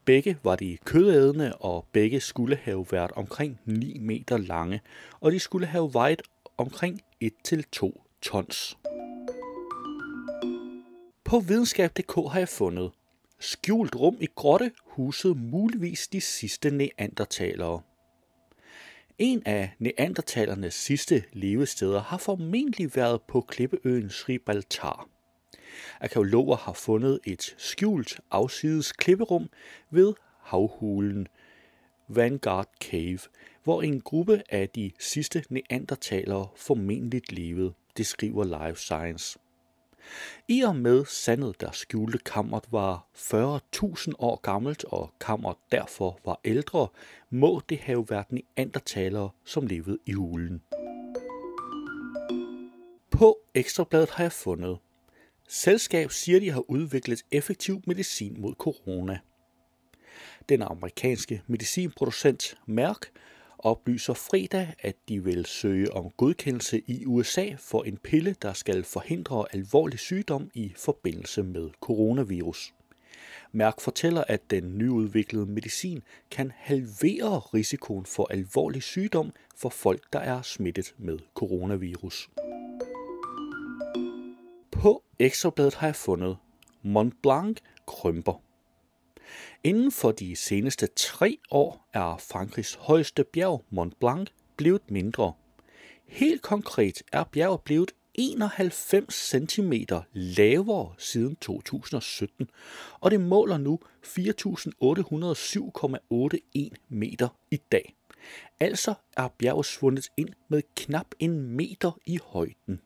Begge 0.06 0.38
var 0.44 0.56
de 0.56 0.78
kødædende, 0.86 1.56
og 1.56 1.86
begge 1.92 2.20
skulle 2.20 2.56
have 2.56 2.86
været 2.92 3.12
omkring 3.12 3.60
9 3.66 3.98
meter 4.00 4.38
lange, 4.38 4.82
og 5.20 5.32
de 5.32 5.40
skulle 5.40 5.68
have 5.68 5.94
vejet 5.94 6.22
omkring 6.58 7.02
1-2 7.24 7.92
tons. 8.22 8.78
På 11.26 11.40
videnskab.dk 11.40 12.32
har 12.32 12.40
jeg 12.40 12.50
fundet 12.50 12.92
skjult 13.40 13.96
rum 13.96 14.18
i 14.20 14.28
grotte 14.36 14.72
husede 14.86 15.36
muligvis 15.36 16.08
de 16.08 16.22
sidste 16.22 16.72
neandertalere. 16.72 17.82
En 19.18 19.44
af 19.46 19.72
neandertalernes 19.80 20.74
sidste 20.74 21.24
levesteder 21.34 22.02
har 22.02 22.18
formentlig 22.18 22.96
været 22.96 23.22
på 23.22 23.42
klippeøen 23.42 24.10
Sribaltar. 24.10 25.10
Arkeologer 26.02 26.56
har 26.56 26.74
fundet 26.74 27.20
et 27.24 27.56
skjult 27.58 28.20
afsides 28.32 28.92
klipperum 28.92 29.50
ved 29.90 30.14
havhulen 30.42 31.28
Vanguard 32.08 32.70
Cave, 32.82 33.20
hvor 33.64 33.82
en 33.82 34.02
gruppe 34.02 34.42
af 34.50 34.70
de 34.70 34.92
sidste 35.00 35.44
neandertalere 35.50 36.48
formentlig 36.56 37.22
levede, 37.32 37.74
det 37.98 38.06
skriver 38.06 38.68
Life 38.68 38.80
Science. 38.82 39.40
I 40.48 40.62
og 40.62 40.76
med 40.76 41.06
sandet, 41.06 41.62
der 41.62 41.72
skjulte 41.72 42.18
kammeret 42.18 42.64
var 42.72 43.08
40.000 43.16 44.12
år 44.20 44.40
gammelt, 44.42 44.84
og 44.84 45.14
kammeret 45.20 45.58
derfor 45.72 46.20
var 46.26 46.40
ældre, 46.46 46.88
må 47.30 47.62
det 47.70 47.78
have 47.80 48.06
været 48.10 48.32
neandertalere, 48.32 49.30
som 49.46 49.68
levede 49.68 49.98
i 50.06 50.12
hulen. 50.12 50.62
På 53.12 53.38
Ekstrabladet 53.54 54.10
har 54.10 54.24
jeg 54.24 54.32
fundet. 54.32 54.78
Selskab 55.48 56.12
siger, 56.12 56.40
de 56.40 56.52
har 56.52 56.70
udviklet 56.72 57.22
effektiv 57.32 57.82
medicin 57.88 58.42
mod 58.42 58.54
corona. 58.54 59.20
Den 60.50 60.62
amerikanske 60.62 61.42
medicinproducent 61.48 62.58
Merck 62.66 63.12
oplyser 63.66 64.14
fredag, 64.14 64.74
at 64.80 64.96
de 65.10 65.24
vil 65.24 65.46
søge 65.46 65.94
om 65.94 66.10
godkendelse 66.18 66.82
i 66.88 67.06
USA 67.06 67.50
for 67.58 67.84
en 67.84 67.98
pille, 67.98 68.36
der 68.42 68.54
skal 68.54 68.84
forhindre 68.84 69.46
alvorlig 69.54 70.00
sygdom 70.00 70.50
i 70.54 70.74
forbindelse 70.76 71.44
med 71.44 71.70
coronavirus. 71.82 72.74
Mærk 73.52 73.82
fortæller, 73.82 74.24
at 74.28 74.52
den 74.52 74.78
nyudviklede 74.78 75.46
medicin 75.46 76.04
kan 76.32 76.52
halvere 76.56 77.40
risikoen 77.40 78.06
for 78.06 78.28
alvorlig 78.32 78.84
sygdom 78.84 79.32
for 79.56 79.70
folk, 79.70 80.14
der 80.14 80.20
er 80.20 80.42
smittet 80.42 80.96
med 80.98 81.20
coronavirus. 81.34 82.30
På 84.72 85.04
Ekstrabladet 85.20 85.76
har 85.76 85.88
jeg 85.88 85.96
fundet 85.96 86.38
Mont 86.84 87.22
Blanc 87.22 87.58
krymper. 87.88 88.45
Inden 89.64 89.92
for 89.92 90.12
de 90.12 90.36
seneste 90.36 90.88
tre 90.96 91.38
år 91.52 91.90
er 91.94 92.18
Frankrigs 92.18 92.74
højeste 92.74 93.24
bjerg, 93.24 93.66
Mont 93.70 94.00
Blanc, 94.00 94.30
blevet 94.58 94.92
mindre. 94.92 95.34
Helt 96.08 96.42
konkret 96.42 97.02
er 97.12 97.24
bjerget 97.24 97.62
blevet 97.62 97.92
91 98.14 99.30
cm 99.30 99.74
lavere 100.14 100.94
siden 100.98 101.36
2017, 101.36 102.50
og 103.00 103.12
det 103.12 103.22
måler 103.22 103.58
nu 103.58 103.80
4.807,81 104.06 106.70
meter 106.90 107.28
i 107.52 107.58
dag. 107.72 107.96
Altså 108.60 108.94
er 109.18 109.28
bjerget 109.28 109.66
svundet 109.66 110.10
ind 110.18 110.30
med 110.48 110.62
knap 110.76 111.08
en 111.20 111.42
meter 111.42 112.00
i 112.06 112.20
højden. 112.24 112.82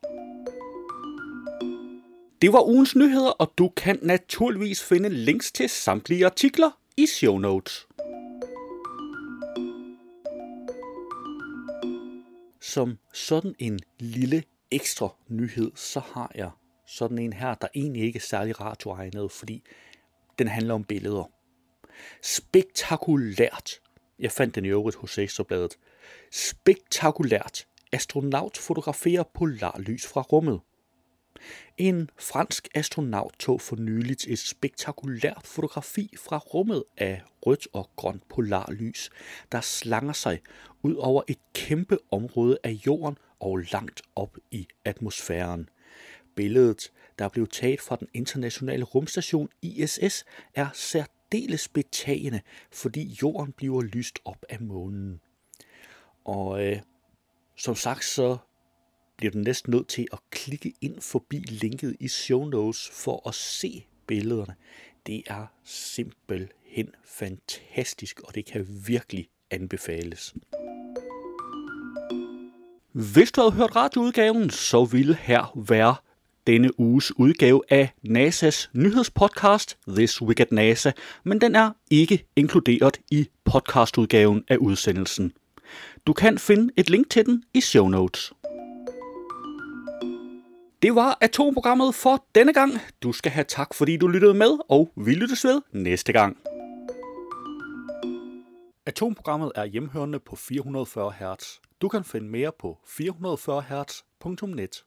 Det 2.41 2.53
var 2.53 2.67
ugens 2.67 2.95
nyheder, 2.95 3.29
og 3.29 3.53
du 3.57 3.69
kan 3.69 3.99
naturligvis 4.01 4.83
finde 4.83 5.09
links 5.09 5.51
til 5.51 5.69
samtlige 5.69 6.25
artikler 6.25 6.71
i 6.97 7.05
show 7.05 7.37
notes. 7.37 7.87
Som 12.61 12.97
sådan 13.13 13.55
en 13.59 13.79
lille 13.99 14.43
ekstra 14.71 15.09
nyhed, 15.27 15.71
så 15.75 15.99
har 15.99 16.31
jeg 16.35 16.51
sådan 16.87 17.19
en 17.19 17.33
her, 17.33 17.55
der 17.55 17.67
egentlig 17.75 18.03
ikke 18.03 18.17
er 18.17 18.21
særlig 18.21 18.61
radioegnet, 18.61 19.31
fordi 19.31 19.63
den 20.39 20.47
handler 20.47 20.73
om 20.73 20.83
billeder. 20.83 21.31
Spektakulært. 22.21 23.71
Jeg 24.19 24.31
fandt 24.31 24.55
den 24.55 24.65
i 24.65 24.69
øvrigt 24.69 24.97
hos 24.97 25.17
Ekstrabladet. 25.17 25.77
Spektakulært. 26.31 27.65
Astronaut 27.91 28.57
fotograferer 28.57 29.23
polarlys 29.23 30.07
fra 30.07 30.21
rummet. 30.21 30.59
En 31.77 32.09
fransk 32.17 32.67
astronaut 32.75 33.33
tog 33.39 33.61
for 33.61 33.75
nyligt 33.75 34.27
et 34.27 34.39
spektakulært 34.39 35.41
fotografi 35.47 36.13
fra 36.17 36.37
rummet 36.37 36.83
af 36.97 37.21
rødt 37.45 37.67
og 37.73 37.89
grønt 37.95 38.29
polarlys, 38.29 39.09
der 39.51 39.61
slanger 39.61 40.13
sig 40.13 40.39
ud 40.81 40.95
over 40.95 41.23
et 41.27 41.39
kæmpe 41.53 41.97
område 42.11 42.57
af 42.63 42.71
jorden 42.71 43.17
og 43.39 43.57
langt 43.57 44.01
op 44.15 44.37
i 44.51 44.67
atmosfæren. 44.85 45.69
Billedet, 46.35 46.91
der 47.19 47.29
blev 47.29 47.47
taget 47.47 47.81
fra 47.81 47.95
den 47.95 48.07
internationale 48.13 48.83
rumstation 48.83 49.49
ISS, 49.61 50.25
er 50.55 50.67
særdeles 50.73 51.67
betagende, 51.67 52.41
fordi 52.71 53.17
jorden 53.21 53.51
bliver 53.51 53.81
lyst 53.81 54.19
op 54.25 54.45
af 54.49 54.61
månen. 54.61 55.21
Og 56.25 56.65
øh, 56.65 56.79
som 57.55 57.75
sagt, 57.75 58.05
så 58.05 58.37
bliver 59.19 59.31
du 59.31 59.37
næsten 59.37 59.71
nødt 59.71 59.87
til 59.87 60.07
at 60.13 60.19
klikke 60.31 60.73
ind 60.81 61.01
forbi 61.01 61.37
linket 61.37 61.95
i 61.99 62.07
show 62.07 62.45
notes 62.45 62.89
for 62.93 63.29
at 63.29 63.35
se 63.35 63.85
billederne. 64.07 64.55
Det 65.07 65.23
er 65.27 65.45
simpelthen 65.63 66.89
fantastisk, 67.05 68.19
og 68.19 68.35
det 68.35 68.45
kan 68.45 68.67
virkelig 68.87 69.29
anbefales. 69.51 70.33
Hvis 72.91 73.31
du 73.31 73.41
havde 73.41 73.53
hørt 73.53 73.75
radioudgaven, 73.75 74.49
så 74.49 74.85
ville 74.85 75.15
her 75.15 75.59
være 75.69 75.95
denne 76.47 76.79
uges 76.79 77.19
udgave 77.19 77.61
af 77.69 77.93
NASA's 78.07 78.69
nyhedspodcast 78.73 79.77
This 79.87 80.21
Week 80.21 80.39
at 80.39 80.51
NASA, 80.51 80.91
men 81.23 81.41
den 81.41 81.55
er 81.55 81.71
ikke 81.91 82.25
inkluderet 82.35 82.99
i 83.11 83.29
podcastudgaven 83.43 84.43
af 84.47 84.57
udsendelsen. 84.57 85.33
Du 86.07 86.13
kan 86.13 86.37
finde 86.37 86.73
et 86.77 86.89
link 86.89 87.09
til 87.09 87.25
den 87.25 87.43
i 87.53 87.61
show 87.61 87.87
notes. 87.87 88.33
Det 90.81 90.95
var 90.95 91.17
atomprogrammet 91.21 91.95
for 91.95 92.25
denne 92.35 92.53
gang. 92.53 92.71
Du 93.03 93.11
skal 93.11 93.31
have 93.31 93.43
tak, 93.43 93.73
fordi 93.73 93.97
du 93.97 94.07
lyttede 94.07 94.33
med, 94.33 94.59
og 94.69 94.91
vi 94.95 95.13
lyttes 95.13 95.45
ved 95.45 95.61
næste 95.71 96.13
gang. 96.13 96.37
Atomprogrammet 98.85 99.51
er 99.55 99.65
hjemhørende 99.65 100.19
på 100.19 100.35
440 100.35 101.11
Hz. 101.11 101.59
Du 101.81 101.89
kan 101.89 102.03
finde 102.03 102.29
mere 102.29 102.51
på 102.59 102.77
440 102.87 103.61
Hz.net. 103.61 104.83